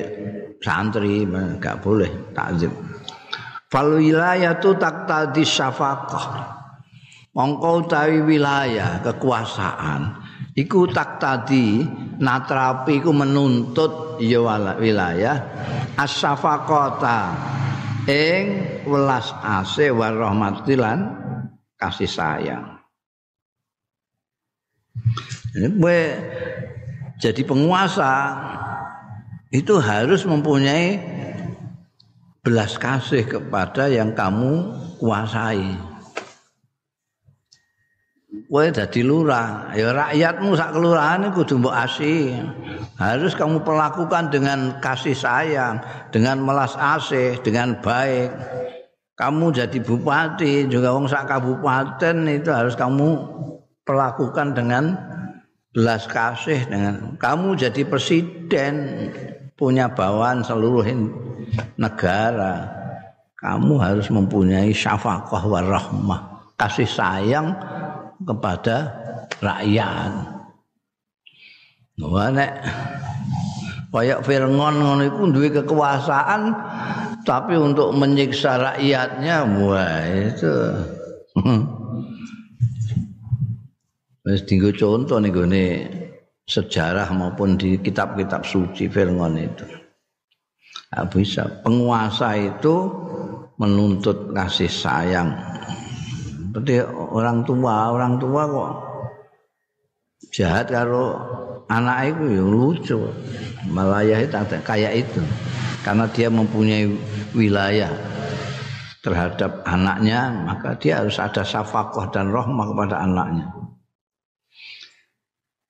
santri 0.60 1.28
enggak 1.28 1.84
boleh 1.84 2.08
takzim. 2.32 2.72
Fal 3.74 3.98
wilayatu 3.98 4.78
taqtadi 4.78 5.42
syafaqah. 5.42 6.54
Mongko 7.34 7.82
utawi 7.82 8.22
wilayah 8.22 9.02
kekuasaan 9.02 10.22
iku 10.54 10.86
tak 10.86 11.18
tadi 11.18 11.82
natrapi 12.22 13.02
iku 13.02 13.10
menuntut 13.10 14.22
ya 14.22 14.38
wilayah 14.78 15.42
asafakota 15.98 17.34
ing 18.06 18.44
welas 18.86 19.34
ase 19.42 19.90
warahmatilan 19.90 21.10
kasih 21.74 22.06
sayang 22.06 22.78
ini 25.58 25.98
jadi 27.18 27.42
penguasa 27.42 28.14
itu 29.50 29.74
harus 29.78 30.22
mempunyai 30.22 31.13
belas 32.44 32.76
kasih 32.76 33.24
kepada 33.24 33.88
yang 33.88 34.12
kamu 34.12 34.76
kuasai. 35.00 35.94
kowe 38.54 38.70
dadi 38.70 39.02
lurah. 39.02 39.74
Ya 39.74 39.90
rakyatmu 39.90 40.54
sak 40.54 40.78
kelurahan 40.78 41.26
kudu 41.34 41.58
mbok 41.58 41.74
asih 41.74 42.38
harus 43.02 43.34
kamu 43.34 43.66
perlakukan 43.66 44.30
dengan 44.30 44.78
kasih 44.78 45.16
sayang 45.16 45.82
dengan 46.14 46.38
melas 46.38 46.78
asih 46.78 47.34
dengan 47.42 47.82
baik. 47.82 48.30
Kamu 49.18 49.50
jadi 49.50 49.78
bupati 49.82 50.70
juga 50.70 50.94
wong 50.94 51.10
sak 51.10 51.26
kabupaten 51.30 52.16
itu 52.30 52.50
harus 52.50 52.78
kamu 52.78 53.26
perlakukan 53.82 54.54
dengan 54.54 54.98
belas 55.74 56.06
kasih 56.06 56.66
dengan 56.70 57.18
kamu 57.18 57.58
jadi 57.58 57.82
presiden 57.86 58.74
punya 59.54 59.90
bawaan 59.90 60.42
seluruh 60.42 60.86
negara. 61.78 62.70
Kamu 63.38 63.76
harus 63.76 64.08
mempunyai 64.08 64.72
syafaqah 64.72 65.42
warahmah 65.44 66.54
kasih 66.56 66.88
sayang 66.88 67.52
kepada 68.24 68.88
rakyat. 69.44 70.12
Wah 72.00 72.32
nek 72.32 72.50
kayak 73.94 74.26
Fir'aun 74.26 74.56
ngono 74.58 75.06
iku 75.06 75.30
duwe 75.30 75.54
kekuasaan 75.54 76.50
tapi 77.22 77.54
untuk 77.54 77.94
menyiksa 77.94 78.58
rakyatnya 78.58 79.46
wah 79.62 80.02
itu. 80.08 80.56
Wis 84.24 84.40
dienggo 84.48 84.72
contoh 84.72 85.20
nih 85.20 85.28
gone 85.28 85.68
sejarah 86.44 87.08
maupun 87.12 87.56
di 87.56 87.80
kitab-kitab 87.80 88.44
suci 88.44 88.88
Fir'aun 88.88 89.36
itu. 89.40 89.64
Nah, 90.92 91.04
bisa 91.08 91.48
penguasa 91.64 92.36
itu 92.36 92.92
menuntut 93.56 94.30
kasih 94.30 94.70
sayang. 94.70 95.32
Seperti 96.54 96.86
orang 96.90 97.42
tua, 97.42 97.90
orang 97.90 98.14
tua 98.22 98.42
kok 98.46 98.72
jahat 100.30 100.70
kalau 100.70 101.18
anak 101.70 102.14
itu 102.14 102.24
ya 102.38 102.44
lucu 102.44 102.98
malayah 103.70 104.18
itu 104.22 104.34
kayak 104.66 105.06
itu 105.06 105.22
karena 105.86 106.04
dia 106.10 106.28
mempunyai 106.30 106.90
wilayah 107.36 107.92
terhadap 109.04 109.62
anaknya 109.68 110.32
maka 110.48 110.74
dia 110.80 111.04
harus 111.04 111.20
ada 111.20 111.44
syafakoh 111.44 112.08
dan 112.10 112.32
rahmah 112.32 112.66
kepada 112.72 112.96
anaknya 113.04 113.46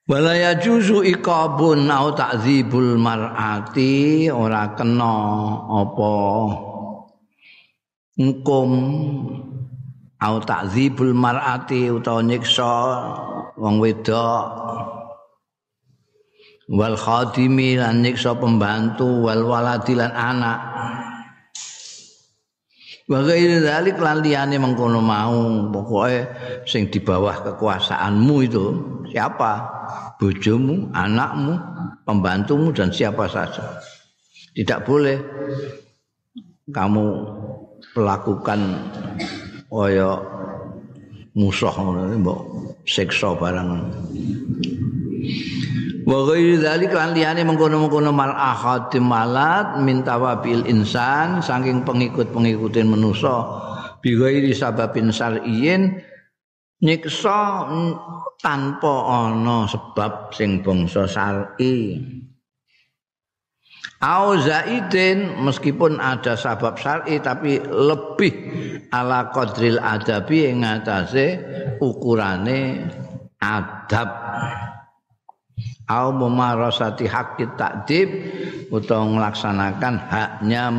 Walaya 0.05 0.61
juzu 0.61 1.01
ikabun 1.01 1.89
au 1.89 2.13
ta'zibul 2.13 3.01
mar'ati 3.01 4.29
ora 4.29 4.77
kena 4.77 5.17
apa? 5.65 6.13
Hukum 8.21 8.71
au 10.21 10.37
ta'zibul 10.45 11.17
mar'ati 11.17 11.89
utawa 11.89 12.21
nyiksa 12.21 12.73
wong 13.57 13.81
wedok. 13.81 14.45
Wal 16.69 17.01
khadimi 17.01 17.81
lan 17.81 18.05
nyiksa 18.05 18.37
pembantu 18.37 19.25
wal 19.25 19.41
waladi 19.49 19.97
lan 19.97 20.13
anak. 20.13 20.61
Wa 23.09 23.25
ghairi 23.25 23.57
dzalik 23.57 23.97
lan 23.97 24.21
liyane 24.21 24.61
mengkono 24.61 25.01
mau. 25.01 25.65
Pokoke 25.73 26.29
sing 26.69 26.93
di 26.93 27.01
bawah 27.01 27.41
kekuasaanmu 27.41 28.37
itu 28.45 28.67
siapa 29.15 29.53
bojomu 30.19 30.91
anakmu 30.91 31.55
pembantumu 32.03 32.75
dan 32.75 32.91
siapa 32.91 33.31
saja. 33.31 33.79
Tidak 34.59 34.83
boleh 34.83 35.23
kamu 36.75 37.07
melakukan 37.95 38.61
kaya 39.71 40.19
musuh 41.39 41.75
mbok 42.19 42.41
siksa 42.83 43.39
barang. 43.39 43.71
Wa 46.05 46.19
ghairi 46.29 46.61
dzalik 46.61 46.93
lan 46.93 47.17
liyane 47.17 47.47
mengkono-mengkono 47.47 48.13
mal 48.13 48.35
ahadim 48.35 49.09
malat 49.09 49.79
min 49.81 50.05
tawabil 50.05 50.67
insan 50.67 51.41
saking 51.41 51.87
pengikut-pengikutin 51.87 52.87
manusa 52.91 53.47
bi 54.05 54.13
ghairi 54.13 54.53
sababin 54.53 55.09
syar'iyyin 55.09 56.03
nyiksa 56.85 57.65
tanpa 58.45 58.95
ana 59.09 59.65
sebab 59.65 60.29
sing 60.37 60.61
bangsa 60.61 61.09
syar'i 61.09 61.97
au 64.05 64.37
zaidin 64.37 65.41
meskipun 65.41 65.97
ada 65.97 66.37
sebab 66.37 66.77
syar'i 66.77 67.17
tapi 67.25 67.57
lebih 67.65 68.35
ala 68.93 69.33
qadril 69.33 69.81
adabi 69.81 70.53
ing 70.53 70.61
ngatasé 70.61 71.41
ukurane 71.81 72.85
adab. 73.41 74.11
Au 75.85 76.17
memarasati 76.17 77.05
hakit 77.05 77.61
takdib 77.61 78.09
utawa 78.73 79.05
melaksanakan 79.05 80.01
haknya 80.09 80.73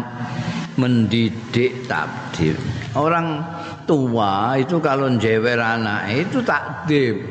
mendidik 0.81 1.85
takdib 1.85 2.57
orang 2.97 3.45
tua 3.85 4.59
itu 4.59 4.81
kalau 4.81 5.07
jewer 5.17 5.57
anak 5.61 6.09
itu 6.11 6.41
takdib 6.41 7.21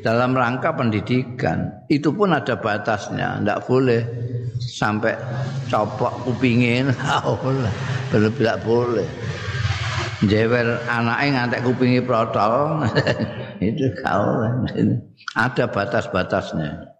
dalam 0.00 0.34
rangka 0.34 0.72
pendidikan. 0.74 1.84
Itu 1.90 2.14
pun 2.14 2.32
ada 2.32 2.56
batasnya 2.58 3.42
tidak 3.42 3.66
boleh 3.66 4.02
sampai 4.58 5.18
copok 5.68 6.24
kupingin 6.24 6.88
boleh 7.42 7.74
tidak 8.10 8.58
boleh. 8.62 9.08
Jewer 10.24 10.80
anaknya 10.88 11.28
ngantek 11.36 11.62
kupingi 11.66 12.00
protol. 12.00 12.86
Itu 13.60 13.92
kau. 14.00 14.40
Ada 15.36 15.68
batas-batasnya. 15.68 16.90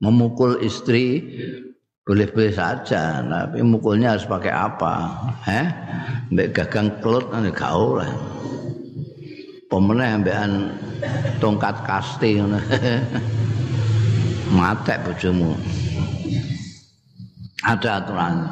Memukul 0.00 0.58
istri 0.64 1.22
boleh-boleh 2.10 2.50
saja 2.50 3.22
tapi 3.22 3.62
mukulnya 3.62 4.18
harus 4.18 4.26
pakai 4.26 4.50
apa? 4.50 5.14
Eh 5.46 5.66
mbek 6.34 6.58
gagang 6.58 6.90
kelut 6.98 7.30
ane 7.30 7.54
gak 7.54 7.70
pemenang 9.70 10.18
ambekan 10.18 10.74
tongkat 11.38 11.86
kasti 11.86 12.42
ngono. 12.42 12.58
Matek 14.58 15.06
bojomu. 15.06 15.54
Ada 17.62 18.02
aturan. 18.02 18.42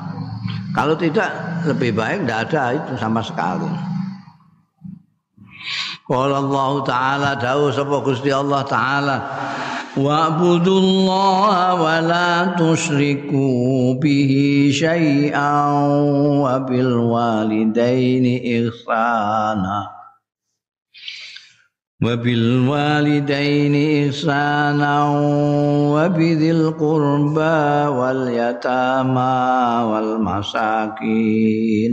Kalau 0.70 0.94
tidak 0.94 1.26
lebih 1.66 1.98
baik 1.98 2.22
tidak 2.22 2.38
ada 2.46 2.62
itu 2.78 2.94
sama 2.94 3.26
sekali. 3.26 3.66
Qala 6.06 6.38
Allah 6.38 6.72
Ta'ala 6.86 7.30
dawuh 7.34 7.74
sapa 7.74 8.06
Gusti 8.06 8.30
Allah 8.30 8.62
Ta'ala 8.62 9.16
واعبدوا 9.98 10.80
الله 10.80 11.82
ولا 11.82 12.44
تشركوا 12.44 13.94
به 13.94 14.32
شيئا 14.72 15.72
وبالوالدين 16.46 18.26
إحسانا. 18.46 19.90
وبالوالدين 22.02 23.74
إحسانا 24.06 24.94
وبذي 25.94 26.50
القربى 26.50 27.66
واليتامى 27.98 29.36
والمساكين. 29.90 31.92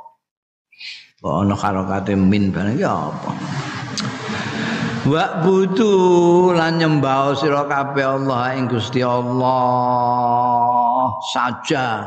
ana 1.21 1.53
harokate 1.53 2.17
min 2.17 2.49
barang 2.49 2.81
ya 2.81 3.13
apa? 3.13 3.31
Wa 5.01 5.41
budu 5.41 6.53
lan 6.53 6.77
nyembah 6.77 7.33
sira 7.37 7.65
kabeh 7.65 8.05
Allah 8.05 8.53
ing 8.57 8.69
Gusti 8.69 9.01
Allah 9.01 9.49
saja. 11.33 12.05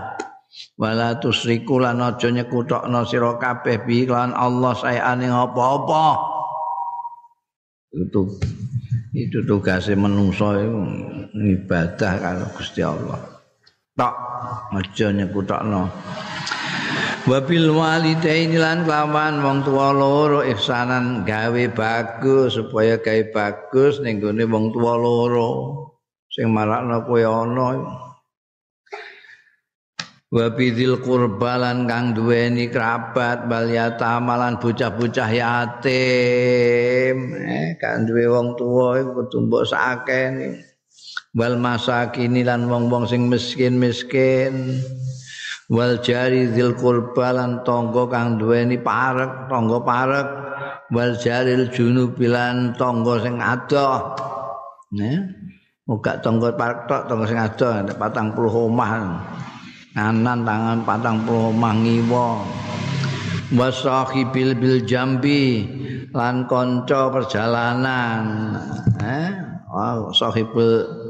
Wala 0.78 1.18
tusriku 1.18 1.82
lan 1.82 1.98
aja 2.02 2.30
nyekutokno 2.30 3.02
sira 3.06 3.34
kabeh 3.38 3.82
bi 3.82 4.06
lan 4.06 4.30
Allah 4.34 4.74
sayane 4.78 5.26
apa-apa. 5.26 6.06
Itu 7.94 8.38
itu 9.14 9.38
tugasnya 9.46 9.94
menungso 9.94 10.54
ibadah 11.34 12.12
kalau 12.18 12.46
Gusti 12.54 12.82
Allah. 12.82 13.18
Tak 13.94 14.14
aja 14.74 15.14
nyekutokno 15.14 15.90
Wabil 17.24 17.72
walidaini 17.72 18.60
lan 18.60 18.84
lawan 18.84 19.40
wong 19.40 19.64
tua 19.64 19.96
loro 19.96 20.44
ihsanan 20.44 21.24
gawe 21.24 21.64
bagus 21.72 22.60
supaya 22.60 23.00
gawe 23.00 23.32
bagus 23.32 23.96
ning 24.04 24.20
gone 24.20 24.44
wong 24.44 24.76
tua 24.76 24.92
loro. 25.00 25.48
Sing 26.28 26.52
marakno 26.52 27.00
kowe 27.08 27.24
ana. 27.24 27.68
Wa 30.28 30.52
bidil 30.52 31.00
qurbalan 31.00 31.88
kang 31.88 32.12
duweni 32.12 32.68
kerabat 32.68 33.48
bal 33.48 33.72
yatamalan 33.72 34.60
bocah-bocah 34.60 35.30
yatim. 35.32 37.16
Eh 37.40 37.80
kan 37.80 38.04
duwe 38.04 38.28
wong 38.28 38.52
tua 38.60 39.00
iku 39.00 39.24
kudu 39.24 39.48
mbok 39.48 39.64
sakene 39.64 40.60
wal 41.32 41.56
masakini 41.56 42.44
lan 42.44 42.68
wong-wong 42.68 43.08
sing 43.08 43.32
miskin-miskin 43.32 44.76
wal 45.72 46.00
jari 46.04 46.52
dzil 46.52 46.76
qurba 46.76 47.32
lan 47.32 47.64
tangga 47.64 48.04
kang 48.10 48.36
duweni 48.36 48.76
parek 48.80 49.48
tangga 49.48 49.78
parek. 49.80 50.28
Wal 50.92 51.16
jaril 51.16 51.72
junubilan 51.72 52.76
tangga 52.76 53.18
sing 53.24 53.40
adoh 53.40 54.14
ya 54.92 55.16
muga 55.88 56.20
tangga 56.20 56.52
parek 56.52 56.84
tok 56.86 57.02
tangga 57.08 57.24
sing 57.24 57.40
adoh 57.40 57.72
40 57.88 58.64
omah. 58.68 58.92
Kanan 59.94 60.38
tangan 60.44 60.78
40 60.84 61.50
omah 61.54 61.74
ngiwa. 61.80 62.28
Wasahibil 63.54 64.58
bil 64.58 64.82
jambi 64.82 65.62
lan 66.10 66.46
kanca 66.50 67.12
perjalanan. 67.12 68.22
Eh 68.98 69.30
oh, 69.74 70.10
sahibul 70.14 71.03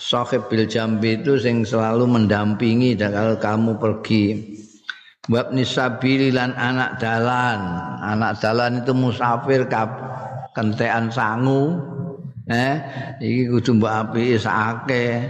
sahib 0.00 0.48
bil 0.48 0.64
jambi 0.64 1.20
itu 1.20 1.36
sing 1.36 1.60
selalu 1.68 2.08
mendampingi 2.08 2.96
dan 2.96 3.12
kalau 3.12 3.36
kamu 3.36 3.72
pergi. 3.76 4.24
Wab 5.28 5.52
nisabili 5.52 6.32
lan 6.32 6.56
anak 6.56 6.96
dalan. 6.96 7.60
Anak 8.00 8.40
dalan 8.40 8.80
itu 8.80 8.96
musafir 8.96 9.68
kap 9.68 9.92
kentean 10.56 11.12
sangu. 11.12 11.76
Eh 12.48 12.80
iki 13.20 13.52
kudu 13.52 13.76
mbok 13.76 13.92
api 13.92 14.40
sakake. 14.40 15.20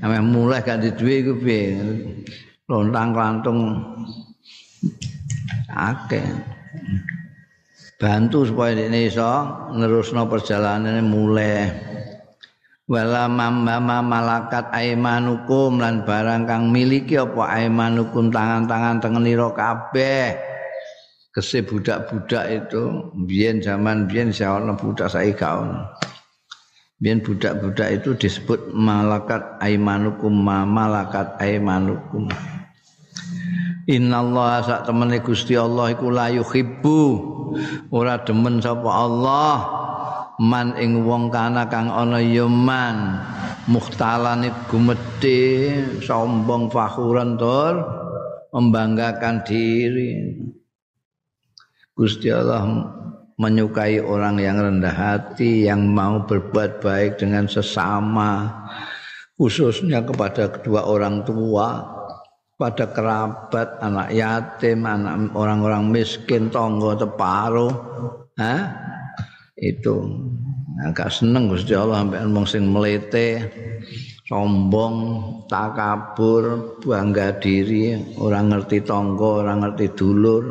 Ame 0.00 0.18
mulai 0.24 0.64
gak 0.64 0.82
duwe 0.96 1.22
iku 1.22 1.32
piye? 1.38 1.76
Lontang 2.66 3.12
lantung 3.12 3.60
akeh 5.68 6.24
bantu 7.98 8.46
supaya 8.46 8.74
ini 8.74 9.08
iso 9.08 9.32
nerusno 9.74 10.26
perjalanannya 10.26 11.02
mulai 11.02 11.56
wala 12.84 13.24
mamma 13.30 13.80
malakat 14.04 14.68
aimanukum 14.72 15.80
lan 15.80 16.04
barang 16.04 16.44
kang 16.44 16.68
miliki 16.68 17.16
apa 17.16 17.48
aimanukum 17.48 18.28
tangan-tangan 18.28 19.00
tengenira 19.00 19.48
kabeh. 19.52 20.36
Kese 21.34 21.66
budak-budak 21.66 22.46
itu 22.46 23.10
biyen 23.26 23.58
zaman 23.58 24.06
biyen 24.06 24.30
ana 24.38 24.78
budak 24.78 25.10
saiki 25.10 25.34
gak 25.34 25.66
ono 25.66 25.82
biyen 27.02 27.20
budak-budak 27.20 28.00
itu 28.00 28.14
disebut 28.14 28.70
malakat 28.70 29.42
aimanukum 29.58 30.30
ma 30.30 30.62
malakat 30.62 31.34
aimanukum. 31.42 32.30
Innallaha 33.84 34.64
sak 34.64 34.80
temene 34.88 35.20
Gusti 35.20 35.52
Allah 35.58 35.92
iku 35.92 36.08
la 36.08 36.32
yuhibbu. 36.32 37.00
Ora 37.92 38.16
demen 38.24 38.58
sapa 38.64 38.88
Allah 38.88 39.73
man 40.42 40.74
ing 40.74 41.06
wong 41.06 41.30
kana 41.30 41.70
kang 41.70 41.86
ana 41.86 42.18
ya 42.18 42.50
man 42.50 43.22
muhtalan 43.70 44.50
gumedhe 44.66 45.78
sombong 46.02 46.66
fakhuran 46.70 47.38
tur 47.38 47.78
membanggakan 48.50 49.46
diri 49.46 50.34
Gusti 51.94 52.26
Allah 52.34 52.66
menyukai 53.38 54.02
orang 54.02 54.42
yang 54.42 54.58
rendah 54.58 54.94
hati 54.94 55.70
yang 55.70 55.90
mau 55.90 56.22
berbuat 56.26 56.82
baik 56.82 57.22
dengan 57.22 57.46
sesama 57.46 58.50
khususnya 59.38 60.02
kepada 60.02 60.50
kedua 60.50 60.86
orang 60.86 61.22
tua 61.22 61.82
pada 62.54 62.90
kerabat 62.90 63.82
anak 63.82 64.14
yatim 64.14 64.86
anak 64.86 65.34
orang-orang 65.34 65.90
miskin 65.90 66.50
tonggo 66.50 66.94
teparo 66.98 67.70
Hah? 68.34 68.93
Itu. 69.72 69.96
Agak 70.84 71.08
seneng 71.14 71.48
Gusti 71.48 71.72
Allah 71.72 72.02
sampai 72.02 72.26
wong 72.26 72.46
sing 72.50 72.66
melete 72.66 73.46
sombong 74.24 74.96
takabur 75.46 76.76
bangga 76.80 77.36
diri 77.38 77.92
orang 78.18 78.56
ngerti 78.56 78.80
tonggo 78.80 79.44
orang 79.44 79.62
ngerti 79.62 79.92
dulur 79.92 80.42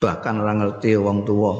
bahkan 0.00 0.40
orang 0.40 0.64
ngerti 0.64 0.96
wong 0.96 1.22
tua 1.28 1.54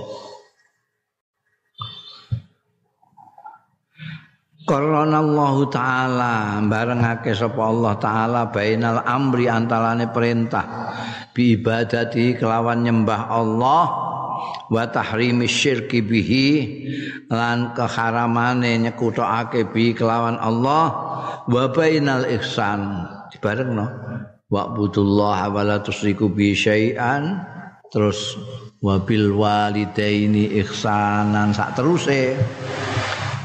Karena 4.71 5.19
Allah 5.19 5.57
Ta'ala 5.67 6.35
barengake 6.63 7.35
sapa 7.35 7.59
Allah 7.59 7.91
Ta'ala 7.99 8.55
bainal 8.55 9.03
amri 9.03 9.51
antarane 9.51 10.07
perintah 10.15 10.95
bi 11.35 11.59
ibadati 11.59 12.39
kelawan 12.39 12.87
nyembah 12.87 13.35
Allah 13.35 14.10
wa 14.71 14.87
tahrimi 14.87 15.51
syirki 15.51 16.01
bihi 16.01 16.47
lan 17.27 17.75
keharamane 17.75 18.79
nyekutake 18.79 19.67
bi 19.75 19.93
kelawan 19.93 20.39
Allah. 20.39 20.87
Wa 21.51 21.75
bainal 21.75 22.31
ihsan. 22.39 23.11
Dibarengno. 23.35 23.87
Wa 24.47 24.71
budullah 24.71 25.51
wa 25.51 25.63
la 25.67 25.83
tusriku 25.83 26.31
bi 26.31 26.55
syai'an. 26.55 27.43
Terus 27.91 28.39
wa 28.81 28.97
bil 29.05 29.37
walidaini 29.37 30.57
ihsanan 30.65 31.53
sak 31.53 31.77
teruse 31.77 32.33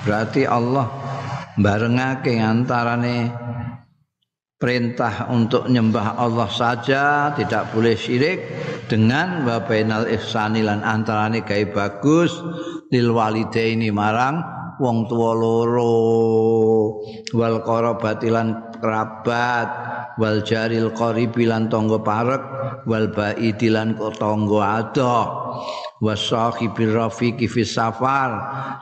berarti 0.07 0.47
Allah 0.47 0.87
barengake 1.59 2.39
antarane 2.39 3.35
perintah 4.65 5.29
untuk 5.29 5.69
nyembah 5.69 6.17
Allah 6.17 6.49
saja 6.49 7.29
tidak 7.37 7.69
boleh 7.69 7.93
syirik 7.93 8.41
dengan 8.89 9.45
bainal 9.45 10.09
ihsani 10.09 10.65
lan 10.65 10.81
antarane 10.81 11.45
gawe 11.45 11.69
bagus 11.69 12.33
lil 12.89 13.13
walidaini 13.13 13.93
marang 13.93 14.64
wong 14.79 15.07
tua 15.07 15.31
loro. 15.35 15.95
Wal 17.35 17.63
qarabati 17.63 18.29
lan 18.31 18.75
kerabat 18.79 19.69
wal 20.15 20.43
jaril 20.43 20.91
qaribi 20.95 21.47
lan 21.47 21.67
tangga 21.67 21.99
parek 21.99 22.43
wal 22.87 23.11
baidi 23.11 23.67
lan 23.71 23.95
tangga 23.97 24.59
adoh. 24.83 25.25
Wasahibi 26.03 26.91
rafiqi 26.91 27.47
fis 27.47 27.71
safar 27.79 28.31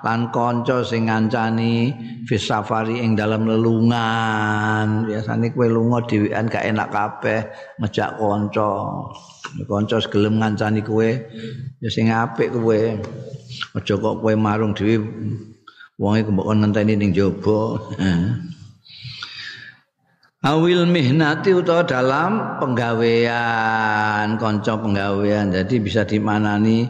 lan 0.02 0.34
kanca 0.34 0.82
sing 0.82 1.08
ngancani 1.08 1.94
fis 2.26 2.50
safari 2.50 3.00
ing 3.06 3.14
dalam 3.14 3.46
lelungan. 3.46 5.06
Biasane 5.06 5.54
kowe 5.54 5.70
lunga 5.70 6.02
dhewean 6.10 6.50
gak 6.50 6.66
enak 6.66 6.90
kabeh 6.90 7.42
ngejak 7.78 8.18
kanca. 8.18 8.72
Kanca 9.70 9.98
gelem 10.10 10.42
ngancani 10.42 10.82
kowe 10.82 11.10
ya 11.80 11.90
sing 11.94 12.10
apik 12.10 12.50
kowe. 12.50 12.82
Aja 13.78 13.94
kok 13.94 14.16
kowe 14.20 14.34
marung 14.34 14.74
dhewe 14.74 14.98
wonge 16.02 16.26
mbok 16.26 16.50
ngenteni 16.50 16.94
ning 16.98 17.12
jaba 17.14 17.78
awil 20.44 20.84
mihnati 20.84 21.56
utawa 21.56 21.88
dalam 21.88 22.60
penggawean 22.60 24.36
kanca 24.38 24.76
penggawean. 24.76 25.56
Jadi 25.56 25.80
bisa 25.80 26.04
dimanani 26.04 26.86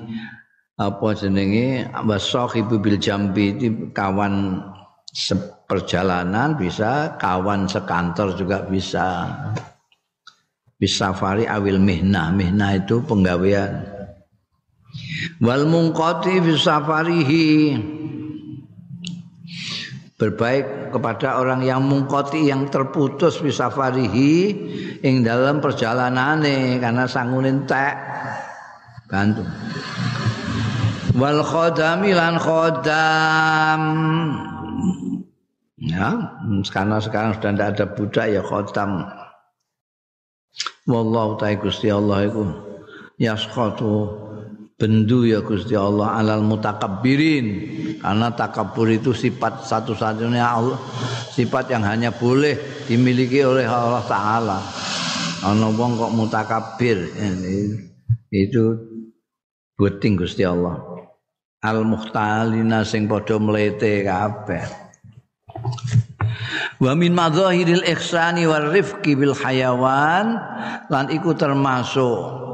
apa 0.82 1.08
jenenge? 1.14 1.86
Wasahibu 1.94 2.82
bil 2.82 2.98
jambi 2.98 3.54
itu 3.54 3.94
kawan 3.94 4.58
perjalanan 5.70 6.58
bisa 6.58 7.14
kawan 7.22 7.70
sekantor 7.70 8.34
juga 8.34 8.66
bisa. 8.66 9.30
Bisa 10.74 11.16
fari 11.16 11.48
awil 11.48 11.80
mihna 11.80 12.34
mihna 12.34 12.76
itu 12.76 13.00
penggawean. 13.06 13.86
Wal 15.40 15.64
mungqati 15.70 16.44
fi 16.44 16.52
safarihi 16.60 17.48
berbaik 20.18 20.94
kepada 20.94 21.42
orang 21.42 21.66
yang 21.66 21.82
mungkoti 21.84 22.48
yang 22.48 22.70
terputus 22.70 23.42
bisa 23.42 23.74
farihi 23.74 24.56
ing 25.02 25.26
dalam 25.26 25.60
perjalanan 25.60 26.46
karena 26.80 27.04
sangunin 27.10 27.66
tek. 27.66 27.98
Gantung. 29.10 29.50
Wal 31.14 31.42
khodami 31.46 32.14
lan 32.14 32.42
khodam. 32.42 33.82
Ya 35.84 36.10
karena 36.72 36.98
sekarang 37.04 37.36
sudah 37.36 37.52
tidak 37.54 37.70
ada 37.76 37.86
budak 37.92 38.28
ya 38.32 38.42
khodam. 38.42 39.06
Wallahu 40.88 41.40
ta'ala 41.40 41.60
Gusti 41.60 41.90
Allah 41.90 42.30
iku 42.30 42.44
yaskhatu 43.18 44.23
bendu 44.84 45.24
ya 45.24 45.40
Gusti 45.40 45.80
Allah 45.80 46.20
alal 46.20 46.44
mutakabbirin. 46.44 47.48
Karena 48.04 48.36
takabur 48.36 48.92
itu 48.92 49.16
sifat 49.16 49.64
satu-satunya 49.64 50.44
Allah 50.44 50.76
sifat 51.32 51.72
yang 51.72 51.88
hanya 51.88 52.12
boleh 52.12 52.84
dimiliki 52.84 53.48
oleh 53.48 53.64
Allah 53.64 54.04
taala. 54.04 54.60
Ana 55.40 55.72
wong 55.72 55.96
kok 55.96 56.12
mutakabbir 56.12 57.16
itu 58.28 58.64
buating 59.80 60.20
Gusti 60.20 60.44
Allah. 60.44 60.84
Al 61.64 61.88
muhtalina 61.88 62.84
sing 62.84 63.08
padha 63.08 63.40
mlete 63.40 64.04
kabeh. 64.04 64.68
Wa 66.84 66.92
min 66.92 67.16
madzahiril 67.16 67.88
ihsani 67.88 68.44
war 68.44 68.68
bil 69.00 69.32
hayawan 69.32 70.36
lan 70.92 71.08
iku 71.08 71.32
termasuk 71.32 72.52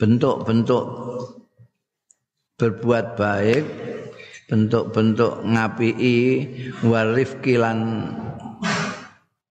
bentuk-bentuk 0.00 0.84
berbuat 2.56 3.20
baik 3.20 3.64
bentuk-bentuk 4.48 5.44
ngapii 5.44 6.24
warifki 6.88 7.60
lan 7.60 8.08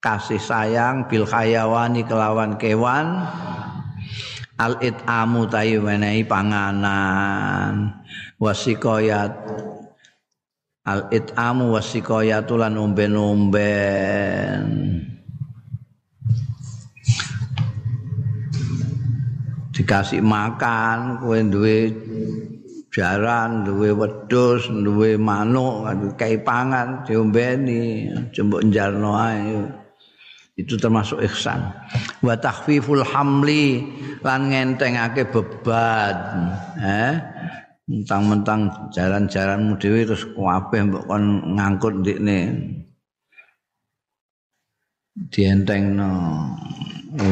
kasih 0.01 0.41
sayang 0.41 1.05
bil 1.05 1.29
khayawani 1.29 2.01
kelawan 2.01 2.57
kewan 2.57 3.29
al 4.57 4.75
itamu 4.81 5.45
tayu 5.45 5.85
menehi 5.85 6.25
panganan 6.25 7.93
wasikoyat 8.41 9.31
al 10.83 11.07
itamu 11.13 11.77
wasikoyatu 11.77 12.57
lan 12.57 12.73
umben-umben 12.75 14.65
dikasih 19.79 20.19
makan 20.19 21.23
kowe 21.23 21.39
duwe 21.39 21.87
jaran 22.91 23.63
duwe 23.63 23.95
wedhus 23.95 24.67
duwe 24.67 25.15
manuk 25.15 25.87
kae 26.19 26.35
pangan 26.43 27.07
diombeni 27.07 28.11
jembok 28.35 28.67
njalno 28.67 29.15
ae. 29.15 29.55
Itu 30.59 30.75
termasuk 30.75 31.23
ihsan. 31.23 31.71
Wa 32.19 32.35
takhfiful 32.35 33.07
hamli 33.07 33.79
lan 34.19 34.51
ngentengake 34.51 35.31
beban 35.31 36.51
eh? 36.83 37.15
Mentang-mentang 37.87 38.91
jalan-jalanmu 38.91 39.79
dhewe 39.79 40.03
terus 40.03 40.27
kabeh 40.35 40.81
mbok 40.91 41.07
kon 41.07 41.55
ngangkut 41.55 42.03
ndikne. 42.03 42.39
Dientengno. 45.31 46.11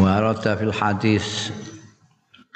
Warada 0.02 0.58
fil 0.58 0.74
hadis 0.74 1.54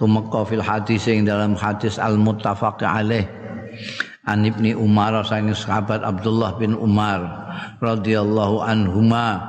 tumeka 0.02 0.42
fil 0.50 0.66
hadis 0.66 1.06
ing 1.06 1.30
dalam 1.30 1.54
hadis 1.54 2.02
al 2.02 2.18
muttafaq 2.18 2.82
alaih. 2.82 3.30
An 4.26 4.46
ibni 4.46 4.74
Umar 4.74 5.22
saking 5.26 5.54
sahabat 5.54 6.02
Abdullah 6.02 6.58
bin 6.58 6.78
Umar 6.78 7.22
radhiyallahu 7.82 8.62
anhuma 8.62 9.42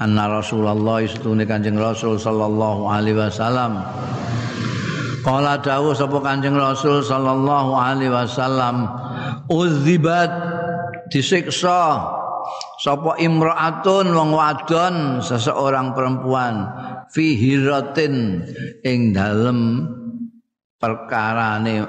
anna 0.00 0.40
Rasulullah 0.40 1.04
istune 1.04 1.44
Kanjeng 1.44 1.80
Rasul 1.80 2.20
sallallahu 2.20 2.88
alaihi 2.88 3.20
wasallam. 3.20 3.84
Kala 5.24 5.60
dawuh 5.60 5.96
sapa 5.96 6.20
Kanjeng 6.20 6.56
Rasul 6.56 7.00
sallallahu 7.04 7.72
alaihi 7.76 8.12
wasallam 8.12 8.88
uzibat 9.48 10.32
disiksa 11.12 12.04
sapa 12.80 13.16
imraatun 13.20 14.08
wong 14.12 14.30
wadon 14.32 15.20
seseorang 15.20 15.92
perempuan 15.92 16.64
fi 17.12 17.36
hiratin 17.36 18.44
ing 18.84 19.12
dalem 19.12 19.88
perkarane 20.78 21.84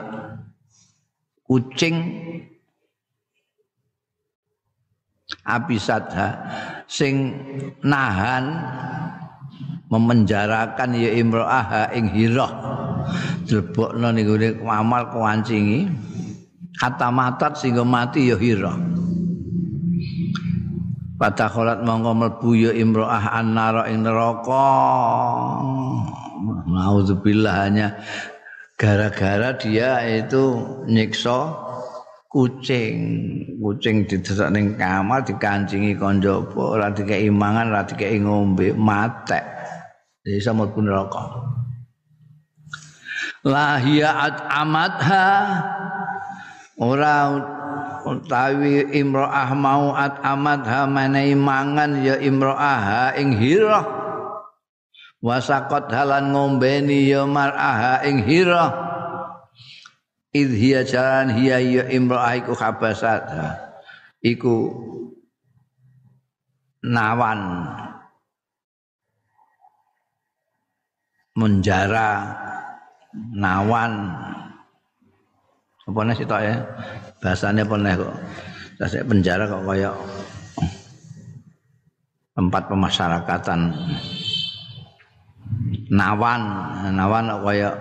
kucing 1.45 1.95
abisadha 5.45 6.27
sing 6.89 7.35
nahan 7.85 8.45
memenjarakan 9.89 10.97
ya 10.97 11.11
imro'ah 11.13 11.93
ing 11.93 12.09
hirah. 12.09 12.53
Dilebokno 13.45 14.09
niku 14.09 14.33
amal 14.65 15.13
kuancingi 15.13 15.85
kata 16.81 17.13
matat 17.13 17.61
sehingga 17.61 17.85
mati 17.85 18.33
ya 18.33 18.37
hirah 18.41 18.73
Pada 21.15 21.47
kholat 21.47 21.79
monggo 21.87 22.11
mlebu 22.11 22.49
ya 22.59 22.71
imro'ah 22.75 23.39
annara 23.39 23.87
ing 23.87 24.03
neraka. 24.03 24.67
Nauzubillah 26.67 27.55
hanya 27.63 27.87
gara-gara 28.75 29.55
dia 29.55 30.03
itu 30.03 30.59
nyiksa 30.91 31.55
kucing. 32.27 32.99
Kucing 33.63 34.03
didesak 34.11 34.51
ning 34.51 34.75
kamar 34.75 35.23
dikancingi 35.23 35.95
kon 35.95 36.19
jaba, 36.19 36.75
ora 36.75 36.91
dikeki 36.91 37.31
mangan, 37.31 37.71
ora 37.71 37.87
dikeki 37.87 38.19
ngombe, 38.19 38.75
matek. 38.75 39.47
Sama 40.43 40.67
pun 40.67 40.91
neraka. 40.91 41.31
Lahiyat 43.45 44.51
amadha 44.51 45.27
ora 46.75 47.29
utawi 48.05 48.85
imro'ah 48.93 49.49
mau 49.57 49.97
at 49.97 50.21
amat 50.21 50.61
ha 50.69 50.81
menehi 50.85 51.33
mangan 51.33 52.05
ya 52.05 52.15
imro'ah 52.21 53.17
ing 53.17 53.33
hirah. 53.35 53.85
Wasakot 55.25 55.89
halan 55.89 56.31
ngombeni 56.31 57.09
ya 57.09 57.25
mar'ah 57.25 58.05
ing 58.05 58.21
hirah. 58.21 58.69
Id 60.35 60.51
hiya 60.53 60.81
jalan 60.85 61.33
hiya 61.33 61.57
ya 61.59 61.83
imro'ah 61.89 62.37
iku 62.37 62.53
khabasat 62.53 63.25
iku 64.21 64.69
nawan. 66.85 67.41
Menjara 71.35 72.31
nawan 73.35 73.91
apa 75.85 75.99
sih 76.17 76.25
ya? 76.25 76.55
Bahasanya 77.21 77.63
pernah 77.65 77.93
kok? 77.93 78.13
Saya 78.81 79.05
penjara 79.05 79.45
kok 79.45 79.63
kayak 79.69 79.95
tempat 82.35 82.63
pemasyarakatan. 82.67 83.59
Nawan 85.93 86.41
nawan 86.97 87.25
kayak 87.45 87.75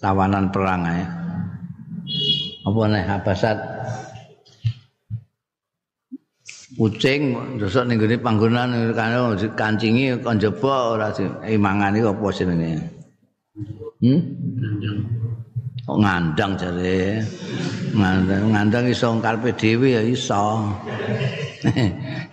tawanan 0.00 0.48
perang 0.48 0.82
ya 0.88 1.20
apa 2.60 2.80
nih 2.92 3.04
habasat 3.08 3.58
kucing 6.76 7.36
dosok 7.60 7.84
ning 7.88 7.96
gone 8.00 8.16
panggonan 8.20 8.92
kan 8.96 9.36
kancingi 9.56 10.16
kon 10.24 10.40
jeba 10.40 10.96
ora 10.96 11.08
imangan 11.44 11.96
iki 11.96 12.08
apa 12.08 12.26
jenenge? 12.32 12.72
Hmm 14.00 14.20
kok 15.86 15.98
ngandang 16.00 16.52
jare 16.60 17.24
ngandang 17.96 18.44
ngandang 18.52 18.84
iso 18.90 19.14
karepe 19.20 19.50
dhewe 19.56 19.88
ya 19.96 20.02
iso 20.04 20.70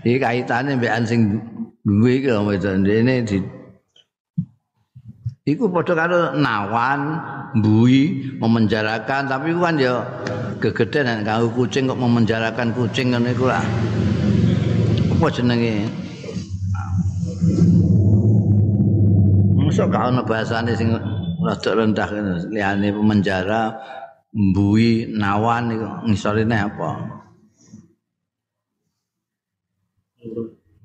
iki 0.07 0.17
kaitane 0.19 0.75
mbek 0.77 0.93
sing 1.07 1.39
duwe 1.83 2.19
iki 2.19 2.29
lho 2.31 2.51
dene 2.59 3.23
di 3.23 3.39
Iku 5.47 5.71
padha 5.71 5.95
karo 5.95 6.35
nawan, 6.35 7.23
mbui, 7.55 8.35
memenjarakan, 8.35 9.31
tapi 9.31 9.55
kan 9.55 9.79
ya 9.79 10.03
gegeden 10.59 11.07
nek 11.07 11.23
kanggo 11.23 11.47
kucing 11.55 11.87
kok 11.87 11.95
memenjarakan 11.95 12.75
kucing 12.75 13.15
ngene 13.15 13.31
iku 13.31 13.47
lah. 13.47 13.63
Apa 15.15 15.31
jenenge? 15.31 15.87
Mosok 19.55 19.87
gak 19.87 20.03
ono 20.11 20.21
bahasane 20.27 20.75
sing 20.75 20.91
rada 21.41 21.71
rendah 21.73 22.09
liyane 22.49 22.89
penjara 22.93 23.61
mbui 24.33 25.09
nawan 25.13 25.73
iku 25.73 25.87
ngisorine 26.09 26.57
apa 26.57 26.89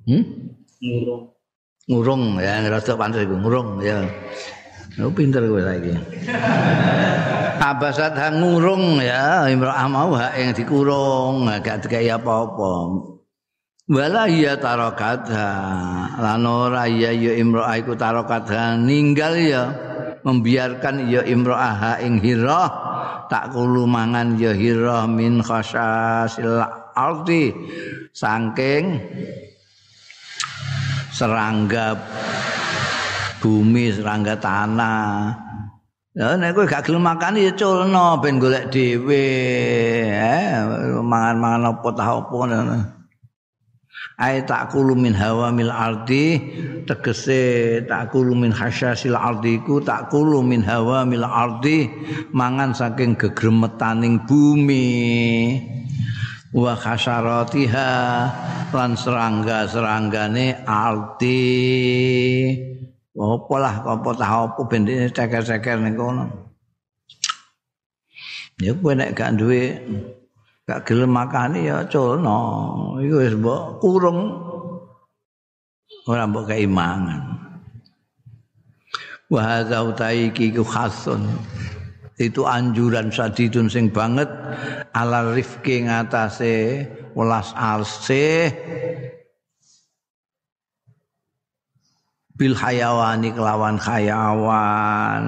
Hmm? 0.02 0.22
Ngurung. 0.82 1.22
Ngurung 1.86 2.22
ya 2.42 2.58
rada 2.66 2.92
pantes 2.98 3.22
iku 3.22 3.38
ngurung 3.38 3.78
ya. 3.82 4.02
Oh 4.98 5.14
pinter 5.14 5.46
kowe 5.46 5.62
saiki. 5.62 5.94
Abasat 7.62 8.18
ngurung 8.34 8.98
ya 8.98 9.46
imra'ah 9.46 9.86
mau 9.86 10.10
hak 10.18 10.34
yang 10.34 10.50
dikurung 10.52 11.46
gak 11.46 11.86
dikai 11.86 12.10
apa-apa. 12.10 12.72
Wala 13.90 14.26
iya 14.30 14.58
tarokatha 14.58 15.50
lan 16.18 16.46
ora 16.46 16.86
iya 16.90 17.14
ya 17.14 17.38
imra'ah 17.38 17.78
iku 17.78 17.94
tarokatha 17.94 18.78
ninggal 18.78 19.38
ya 19.38 19.64
membiarkan 20.22 21.10
ya 21.10 21.22
imro'aha 21.26 22.02
ing 22.02 22.18
hirah. 22.18 22.70
Tak 23.30 23.54
kulu 23.54 23.86
mangan 23.86 24.38
ya 24.38 24.54
hirah 24.54 25.06
min 25.06 25.42
khasasil 25.42 26.62
ardi. 26.94 27.54
Saking 28.12 29.00
serangga 31.12 31.96
bumi 33.42 33.92
serangga 33.92 34.38
tanah. 34.38 35.34
Ya 36.12 36.36
nek 36.36 36.52
kowe 36.52 36.68
gak 36.68 36.84
gelem 36.84 37.08
makan 37.08 37.40
ya 37.40 37.56
culno 37.56 38.20
ben 38.20 38.36
golek 38.36 38.68
dhewe. 38.68 39.26
Eh 40.12 40.60
mangan-mangan 41.00 41.72
apa 41.72 41.88
tah 41.96 42.08
apa 42.20 42.38
ay 44.20 44.44
takulu 44.44 44.92
min 44.92 45.16
hawamil 45.16 45.72
ardi 45.72 46.40
tegese 46.84 47.80
takulu 47.88 48.36
min 48.36 48.52
hasyasil 48.52 49.16
ardi 49.16 49.62
ku 49.64 49.80
takulu 49.80 50.44
min 50.44 50.60
hawamil 50.60 51.24
ardi 51.24 51.88
mangan 52.32 52.76
saking 52.76 53.16
gegremetaning 53.16 54.24
bumi. 54.28 54.88
Wa 56.52 56.76
khasyaratiha 56.76 57.90
lan 58.76 58.92
serangga-seranggane 58.92 60.68
ardi. 60.68 61.40
Apa 63.16 63.54
lah 63.56 63.74
apa 63.80 64.10
tah 64.12 64.30
apa 64.52 64.60
ben 64.68 64.84
ceker-ceker 64.88 65.80
ning 65.80 65.96
kono. 65.96 66.52
Ya 68.60 68.76
kowe 68.76 68.92
nek 68.92 69.16
gak 69.16 69.40
duwe 69.40 69.80
gak 70.62 70.86
gelem 70.86 71.10
makani 71.10 71.66
ya 71.66 71.82
culno 71.90 72.40
iku 73.02 73.16
wis 73.18 73.34
mbok 73.34 73.82
kurung. 73.82 74.20
Ora 76.06 76.26
mbok 76.26 76.50
keimangan 76.50 77.22
wa 79.32 79.40
hadza 79.40 79.82
utaiki 79.82 80.52
khasun. 80.52 81.24
Itu 82.20 82.46
anjuran 82.46 83.10
sadidun 83.10 83.66
sing 83.66 83.88
banget. 83.90 84.28
Ala 84.94 85.32
rifki 85.32 85.88
ngatasé 85.88 86.86
welas 87.16 87.50
alse 87.56 88.52
bil 92.36 92.54
hayawani 92.54 93.32
kelawan 93.32 93.76
hayawan 93.80 95.24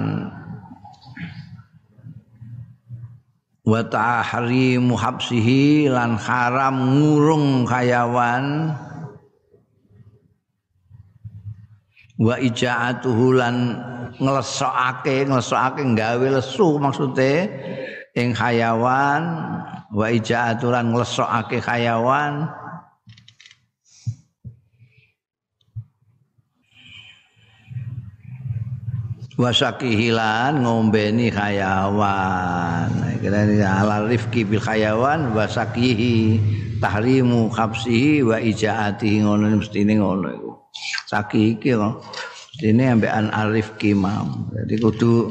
wa 3.65 3.81
tahrimu 3.81 4.93
habsihi 4.93 5.89
lan 5.89 6.21
haram 6.21 7.01
ngurung 7.01 7.65
hayawan 7.65 8.77
wa 12.21 12.35
ijaatuhu 12.37 13.33
lan 13.33 13.81
nglesokake 14.21 15.25
nglesokake 15.25 15.81
gawe 15.97 16.27
lesu 16.29 16.77
maksude 16.77 17.49
ing 18.13 18.31
hayawan 18.37 19.23
wa 19.91 20.07
ijaatu 20.13 20.69
lan 20.69 20.93
nglesokake 20.93 21.57
hayawan 21.59 22.45
wasaki 29.35 29.91
hilan 29.99 30.63
ngombeni 30.63 31.27
hayawan 31.27 32.87
kira 33.19 33.43
ala 33.83 34.07
rifki 34.07 34.47
bil 34.47 34.63
hayawan 34.63 35.35
wasakihi 35.35 36.39
tahrimu 36.79 37.51
khabsihi 37.51 38.23
wa 38.23 38.39
ijaatihi 38.39 39.27
ngono 39.27 39.59
mesti 39.59 39.83
ngono 39.83 40.27
iku. 40.31 40.51
Saki 41.07 41.55
iki 41.55 41.75
kok 41.75 42.03
dene 42.59 42.95
ambekan 42.95 43.27
arif 43.35 43.75
kimam 43.75 44.47
jadi 44.55 44.79
kudu 44.79 45.27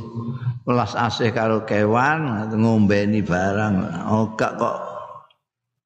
welas 0.69 0.93
asih 0.93 1.33
karo 1.33 1.65
kewan 1.65 2.49
ngombeni 2.53 3.25
barang. 3.25 4.05
Oh 4.09 4.37
kok 4.37 4.61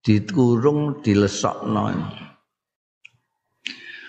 dikurung 0.02 0.98
dilesokno. 1.06 1.94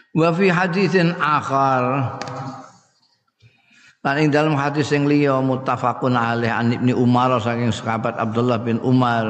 Wa 0.10 0.30
fi 0.34 0.50
haditsin 0.50 1.14
akhar 1.22 2.18
Lan 4.00 4.16
ing 4.16 4.32
dalam 4.32 4.56
hadis 4.56 4.88
sing 4.88 5.12
liya 5.12 5.44
muttafaqun 5.44 6.16
alaih 6.16 6.48
an 6.48 6.72
Ibnu 6.72 6.96
Umar 6.96 7.36
saking 7.44 7.68
sahabat 7.76 8.16
Abdullah 8.16 8.64
bin 8.64 8.80
Umar 8.80 9.28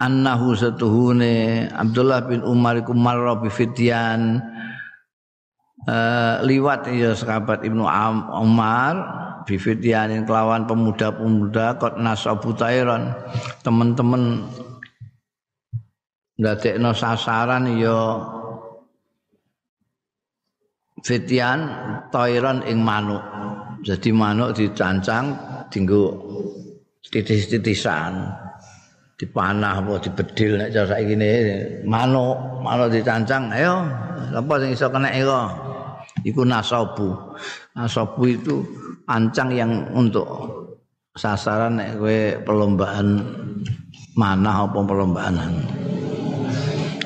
annahu 0.00 0.56
satuhune 0.56 1.68
Abdullah 1.68 2.24
bin 2.24 2.40
Umar 2.48 2.80
iku 2.80 2.96
marra 2.96 3.36
bi 3.36 3.52
fityan 3.52 4.40
uh, 5.84 6.40
liwat 6.48 6.88
ya 6.96 7.12
sahabat 7.12 7.60
Ibnu 7.60 7.84
Umar 8.40 8.94
bi 9.44 9.60
fityanin 9.60 10.24
kelawan 10.24 10.64
pemuda-pemuda 10.64 11.76
kot 11.76 12.00
nasabu 12.00 12.56
tairon 12.56 13.12
teman-teman 13.60 14.48
ndadekno 16.40 16.96
sasaran 16.96 17.68
ya 17.76 18.16
fityan 21.04 21.68
tairon 22.08 22.64
ing 22.64 22.80
manuk 22.80 23.20
jadi 23.84 24.10
manuk 24.16 24.56
dicancang 24.56 25.36
dinggo 25.68 26.16
titis-titisan. 27.04 28.32
Dipanah 29.14 29.78
apa 29.78 30.02
dibedil 30.02 30.58
nek 30.58 30.74
cara 30.74 30.98
saiki 30.98 31.14
manuk 31.86 32.34
manuk 32.66 32.90
dicancang 32.90 33.46
ayo 33.54 33.86
apa 34.34 34.52
sing 34.58 34.74
iso 34.74 34.90
kena 34.90 35.06
iko 35.14 35.40
iku 36.26 36.42
nasabu 36.42 37.14
nasabu 37.78 38.26
itu 38.26 38.66
ancang 39.06 39.54
yang 39.54 39.70
untuk 39.94 40.26
sasaran 41.14 41.78
nek 41.78 41.94
kowe 41.94 42.18
perlombaan 42.42 43.22
manah 44.18 44.66
apa 44.66 44.82
perlombaan 44.82 45.62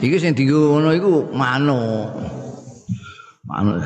iki 0.01 0.17
sing 0.17 0.33
dienggo 0.33 0.81
ngono 0.81 0.91
iku 0.97 1.13
manuk. 1.37 2.09
Manuk 3.45 3.85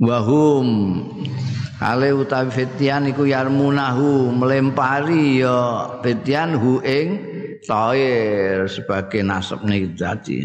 wahum. 0.00 0.68
Ale 1.80 2.12
utawi 2.12 2.52
fitian 2.52 3.08
iku 3.08 3.24
yarmunahu 3.24 4.28
melempari 4.36 5.40
ya 5.40 5.88
fitian 6.04 6.60
hu 6.60 6.76
ing 6.84 7.08
tair 7.64 8.68
sebagai 8.68 9.24
nasab 9.24 9.64
nih 9.64 9.88
dadi 9.96 10.44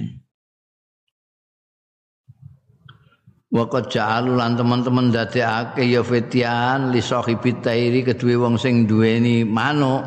Waqad 3.56 3.88
ja'alu 3.88 4.36
lan 4.36 4.60
teman-teman 4.60 5.16
dadekake 5.16 5.88
ya 5.88 6.04
fitian 6.04 6.92
li 6.92 7.00
sahibi 7.00 7.56
tairi 7.64 8.04
kedue 8.04 8.36
wong 8.36 8.60
sing 8.60 8.84
duweni 8.84 9.48
manuk 9.48 10.04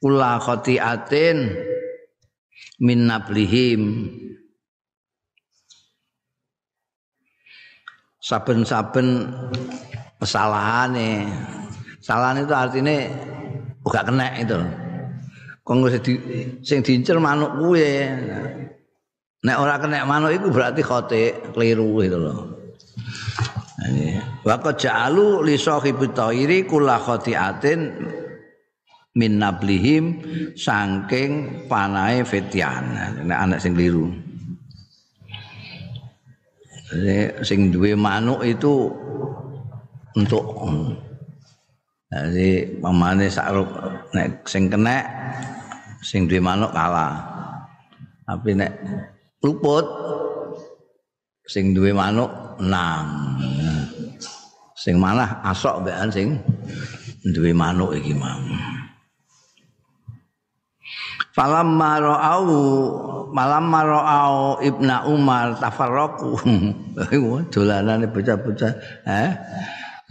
kula 0.00 0.40
khati'atin 0.40 1.56
min 2.80 3.04
nablihim 3.04 3.80
saben-saben 8.24 9.28
kesalahane. 10.16 11.28
Kesalahan 12.00 12.44
itu 12.44 12.52
artinya 12.56 12.96
gak 13.84 14.04
kena 14.08 14.28
itu. 14.40 14.60
Di, 16.04 16.12
sing 16.64 16.80
diincer 16.80 17.20
manuk 17.20 17.52
kuwe. 17.60 18.08
Nek 19.44 19.56
ora 19.60 19.76
kena 19.76 20.08
manuk 20.08 20.32
itu 20.32 20.48
berarti 20.48 20.80
khote 20.80 21.52
keliru 21.52 22.00
itu 22.00 22.16
loh. 22.16 22.48
Wa 24.44 24.56
qad 24.60 24.80
ja'alu 24.80 25.44
li 25.44 25.56
sahibi 25.60 26.08
thairi 26.12 26.64
kula 26.64 26.96
khotiatin 27.00 27.80
min 29.16 29.32
nablihim 29.36 30.04
saking 30.56 31.64
panahe 31.68 32.24
fitian. 32.24 32.84
Nek 33.24 33.38
anak 33.48 33.60
sing 33.60 33.76
keliru. 33.76 34.23
Sing 37.40 37.72
duwe 37.72 37.96
manuk 37.96 38.44
itu 38.44 38.92
untuk 40.14 40.44
jadi 42.14 42.78
pamane 42.78 43.26
sakruk 43.26 43.66
nek 44.14 44.46
sing 44.46 44.70
kena 44.70 45.02
sing 46.04 46.30
duwe 46.30 46.38
manuk 46.38 46.70
kalah. 46.70 47.18
Tapi 48.24 48.54
nek 48.54 48.72
luput 49.42 49.84
sing 51.44 51.74
duwe 51.74 51.90
manuk 51.90 52.30
nang 52.62 53.36
sing 54.78 55.00
malah 55.00 55.42
asok 55.48 55.82
mbekan 55.82 56.08
sing 56.12 56.28
duwe 57.34 57.50
manuk 57.50 57.96
iki 57.96 58.14
mau 58.14 58.38
Falam 61.34 61.74
marau 61.74 62.46
malam 63.34 63.66
marau 63.66 64.62
ibna 64.62 65.02
Umar 65.10 65.58
tafarroku 65.58 66.38
dolanan 67.52 68.06
bocah-bocah 68.06 69.02
eh? 69.02 69.30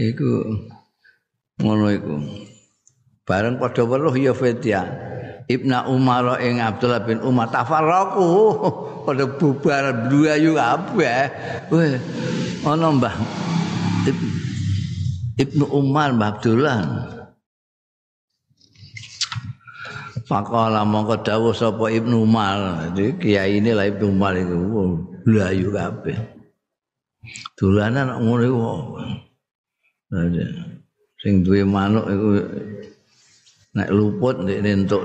Iku 0.03 0.43
ngono 1.63 1.87
iku. 1.95 2.15
Bareng 3.23 3.55
padha 3.55 3.87
weruh 3.87 4.11
ya 4.19 4.35
Fedia 4.35 4.83
ibna 5.47 5.87
Umar 5.87 6.43
ing 6.43 6.59
Abdullah 6.59 7.07
bin 7.07 7.23
Umar 7.23 7.47
tafarroku 7.55 8.27
padha 9.07 9.23
bubar 9.23 10.11
bluayu 10.11 10.59
kabeh 10.59 11.31
weh 11.71 11.95
ana 12.67 12.87
Mbah 12.91 13.15
Ibnu 15.39 15.65
Umar 15.71 16.11
Mbah 16.11 16.29
Abdullah 16.35 16.77
Faqala 20.23 20.87
mongko 20.87 21.19
dawuh 21.19 21.51
sapa 21.51 21.91
Ibnu 21.91 22.23
Umar. 22.23 22.87
Jadi 22.95 23.19
kiai 23.19 23.59
ini 23.59 23.75
lah 23.75 23.91
Ibnu 23.91 24.07
Umar 24.07 24.39
itu 24.39 24.55
blayu 25.27 25.67
kabeh. 25.75 26.15
Dolanan 27.59 28.23
ngono 28.23 28.43
iku. 28.43 28.59
Sing 31.19 31.43
duwe 31.43 31.67
manuk 31.67 32.07
iku 32.07 32.27
nek 33.75 33.89
luput 33.91 34.47
nek 34.47 34.63
entuk. 34.63 35.03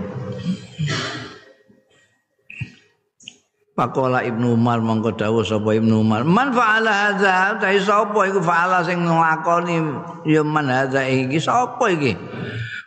Pakola 3.79 4.27
Ibnu 4.27 4.59
Umar 4.59 4.83
mongko 4.83 5.15
dawuh 5.15 5.47
sapa 5.47 5.71
Ibnu 5.79 6.03
Umar, 6.03 6.27
"Man 6.27 6.51
fa'ala 6.51 7.15
hadza?" 7.15 7.63
Ta 7.63 7.71
sapa 7.79 8.27
iku 8.27 8.43
fa'ala 8.43 8.83
sing 8.83 9.07
nglakoni 9.07 9.79
ya 10.27 10.43
man 10.43 10.67
hadza 10.67 11.07
iki 11.07 11.39
sapa 11.39 11.87
iki? 11.87 12.19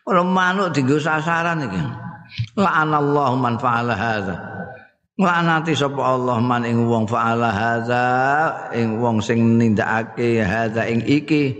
Ora 0.04 0.20
manuk 0.20 0.76
dienggo 0.76 1.00
sasaran 1.00 1.64
iki. 1.64 1.80
La'anallahu 2.58 3.36
man 3.40 3.56
fa'ala 3.60 3.94
hadza. 3.96 4.36
Laknati 5.22 5.78
sapa 5.78 6.18
Allah 6.18 6.42
man 6.42 6.66
ing 6.66 6.90
wong 6.90 7.06
faala 7.06 7.54
hadza 7.54 8.06
ing 8.74 8.98
wong 8.98 9.22
sing 9.22 9.62
nindakake 9.62 10.42
hadza 10.42 10.90
ing 10.90 11.06
iki. 11.06 11.54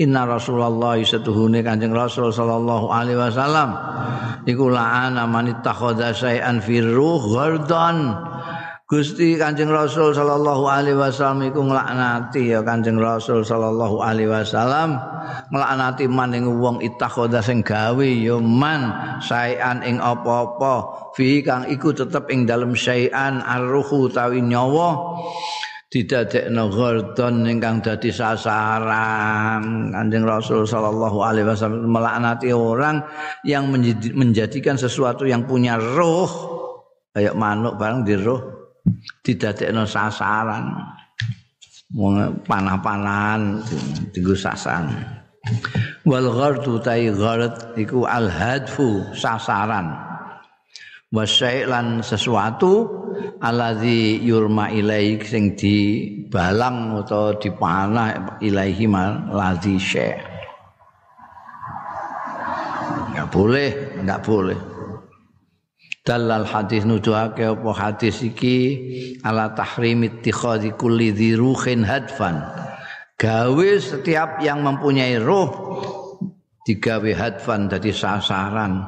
Inna 0.00 0.24
rasulullah 0.24 0.96
satuhune 1.04 1.60
kanjeng 1.60 1.92
rasul 1.92 2.32
sallallahu 2.32 2.88
alaihi 2.88 3.20
wasallam. 3.20 3.76
Iku 4.48 4.72
la'ana 4.72 5.28
man 5.28 5.52
ittakhadha 5.52 6.16
syai'an 6.16 6.64
fi 6.64 6.80
ruh 6.80 7.20
ghardan 7.28 8.16
Gusti 8.94 9.34
Kanjeng 9.34 9.74
Rasul 9.74 10.14
sallallahu 10.14 10.70
alaihi 10.70 10.94
wasallam 10.94 11.50
iku 11.50 11.66
nglaknati 11.66 12.54
ya 12.54 12.62
Kanjeng 12.62 12.94
Rasul 12.94 13.42
sallallahu 13.42 13.98
alaihi 13.98 14.30
wasallam 14.30 14.94
nglaknati 15.50 16.06
maning 16.06 16.46
wong 16.62 16.78
ittakhadha 16.78 17.42
sing 17.42 17.66
gawe 17.66 18.06
ya 18.06 18.38
man 18.38 18.94
saean 19.18 19.82
ing 19.82 19.98
apa-apa 19.98 21.10
fi 21.18 21.42
kang 21.42 21.66
iku 21.66 21.90
tetep 21.90 22.30
ing 22.30 22.46
dalem 22.46 22.78
saean 22.78 23.42
arruhu 23.42 24.06
tawi 24.14 24.38
nyawa 24.46 25.18
didadekno 25.90 26.70
gordon 26.70 27.50
ingkang 27.50 27.82
dadi 27.82 28.14
sasaran. 28.14 29.90
Kanjeng 29.90 30.22
Rasul 30.22 30.70
sallallahu 30.70 31.18
alaihi 31.18 31.50
wasallam 31.50 31.90
melaknati 31.90 32.54
orang 32.54 33.02
yang 33.42 33.74
menjadikan 34.14 34.78
sesuatu 34.78 35.26
yang 35.26 35.50
punya 35.50 35.82
roh 35.82 36.30
kayak 37.10 37.34
manuk 37.34 37.74
barang 37.74 38.06
di 38.06 38.14
roh 38.22 38.53
didadekno 39.24 39.88
sasaran. 39.88 40.74
Panah-panahan 42.44 43.62
dienggo 44.10 44.34
sasaran. 44.34 44.90
Wal 46.04 46.28
ghardu 46.28 46.80
tai 46.82 47.08
ghard 47.12 47.78
iku 47.78 48.04
al 48.04 48.28
hadfu 48.28 49.04
sasaran. 49.14 49.94
Wasyailan 51.14 52.02
sesuatu 52.02 52.90
alladzi 53.38 54.18
yurma 54.26 54.66
ilaik 54.74 55.22
sing 55.22 55.54
dibalang 55.54 56.98
atau 56.98 57.38
dipanah 57.38 58.40
ilaihi 58.42 58.90
mal 58.90 59.30
ladzi 59.30 59.78
syai. 59.78 60.18
Enggak 63.14 63.30
boleh 63.30 63.70
enggak 64.02 64.20
boleh 64.26 64.73
dalal 66.04 66.44
hadis 66.44 66.84
nuduhake 66.84 67.48
apa 67.48 67.70
hadis 67.72 68.20
iki? 68.20 68.78
Ala 69.24 69.56
tahrim 69.56 70.04
ittikhadhi 70.04 70.76
kulli 70.76 71.10
dhiruhin 71.10 71.82
hadfan. 71.82 72.44
Gawe 73.16 73.70
setiap 73.80 74.44
yang 74.44 74.60
mempunyai 74.60 75.16
roh 75.16 75.48
digawe 76.68 77.10
hadfan 77.16 77.72
dadi 77.72 77.90
sasaran. 77.90 78.84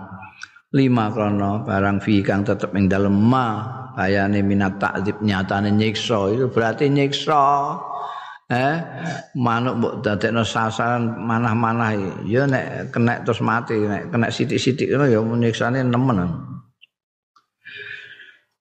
Lima 0.76 1.08
krono 1.08 1.64
barang 1.64 2.04
fi 2.04 2.20
kang 2.20 2.44
tetep 2.44 2.76
ing 2.76 2.84
dalem 2.84 3.16
ma 3.16 3.64
bayane 3.96 4.44
minat 4.44 4.76
takzib 4.76 5.24
nyatane 5.24 5.72
nyiksa. 5.72 6.36
Itu 6.36 6.52
berarti 6.52 6.92
nyiksa. 6.92 7.44
Eh 8.46 8.76
manuk 9.34 9.74
mbok 9.80 9.94
dadekno 10.06 10.46
sasaran 10.46 11.18
manah-manah 11.18 12.22
ya 12.28 12.46
nek 12.46 12.94
kena 12.94 13.18
terus 13.26 13.42
mati 13.42 13.74
nek 13.74 14.14
kena 14.14 14.30
sithik-sithik 14.30 14.94
ngono 14.94 15.06
ya 15.10 15.18
nyiksane 15.18 15.82
nemen 15.82 16.54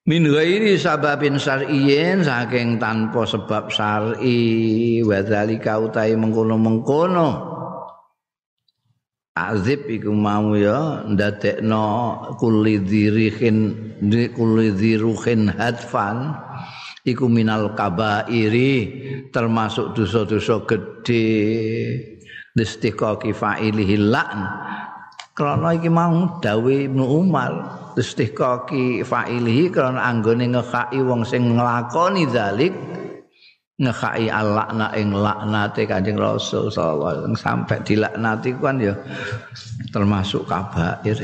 min 0.05 0.29
ghairi 0.29 0.77
sababin 0.77 1.41
syar'iyyin 1.41 2.21
saking 2.21 2.77
tanpa 2.77 3.25
sebab 3.25 3.73
syar'i 3.73 5.01
wa 5.01 5.17
dzalika 5.25 5.81
utai 5.81 6.13
mengkono-mengkono. 6.13 7.53
Azib 9.35 9.91
iku 9.91 10.15
mau 10.15 10.55
ya 10.55 11.03
ndadekno 11.03 12.23
kulli 12.39 12.79
dziruhin 14.71 15.43
hadfan 15.51 16.17
iku 17.03 17.27
minal 17.27 17.75
kabairi 17.75 18.71
termasuk 19.35 19.91
dosa-dosa 19.91 20.63
gedhe 20.63 21.27
listiqaqi 22.55 23.35
fa'ilihi 23.35 24.07
la'n 24.07 24.39
krana 25.35 25.75
iki 25.75 25.91
mau 25.91 26.39
dawe 26.39 26.73
Ibnu 26.87 27.03
Umar 27.03 27.53
istihqaqi 27.95 29.01
fa'ilihi 29.07 29.71
karena 29.71 30.05
anggone 30.05 30.51
ngekai 30.51 30.99
wong 30.99 31.23
sing 31.23 31.55
nglakoni 31.55 32.27
zalik 32.27 32.75
ngekai 33.75 34.31
alakna 34.31 34.91
ing 34.95 35.11
laknate 35.11 35.83
Kanjeng 35.83 36.15
Rasul 36.15 36.71
sallallahu 36.71 37.07
alaihi 37.07 37.21
wasallam. 37.27 37.35
Sampai 37.39 37.77
dilaknati 37.83 38.49
kan 38.55 38.75
ya 38.79 38.93
termasuk 39.91 40.47
kabair 40.47 41.19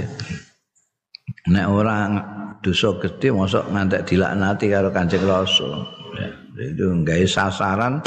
nek 1.48 1.68
orang 1.68 2.12
dosa 2.60 2.94
gede 3.00 3.34
mosok 3.34 3.72
ngantek 3.72 4.04
dilaknati 4.04 4.66
karo 4.68 4.90
Kanjeng 4.92 5.24
Rasul. 5.24 5.72
Itu 6.60 6.92
gawe 7.08 7.26
sasaran 7.26 8.04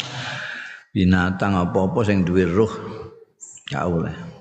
binatang 0.93 1.57
apa-apa 1.57 2.05
sing 2.05 2.23
duwe 2.23 2.45
ruh. 2.45 2.73
Ya 3.73 3.89
oleh 3.89 4.34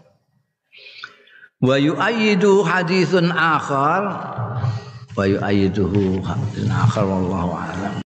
ويؤيده 1.63 2.63
حديث 2.67 3.15
آخر. 3.55 4.01
ويؤيده 5.17 6.21
حديث 6.27 6.71
آخر 6.71 7.05
والله 7.05 7.57
أعلم. 7.57 7.93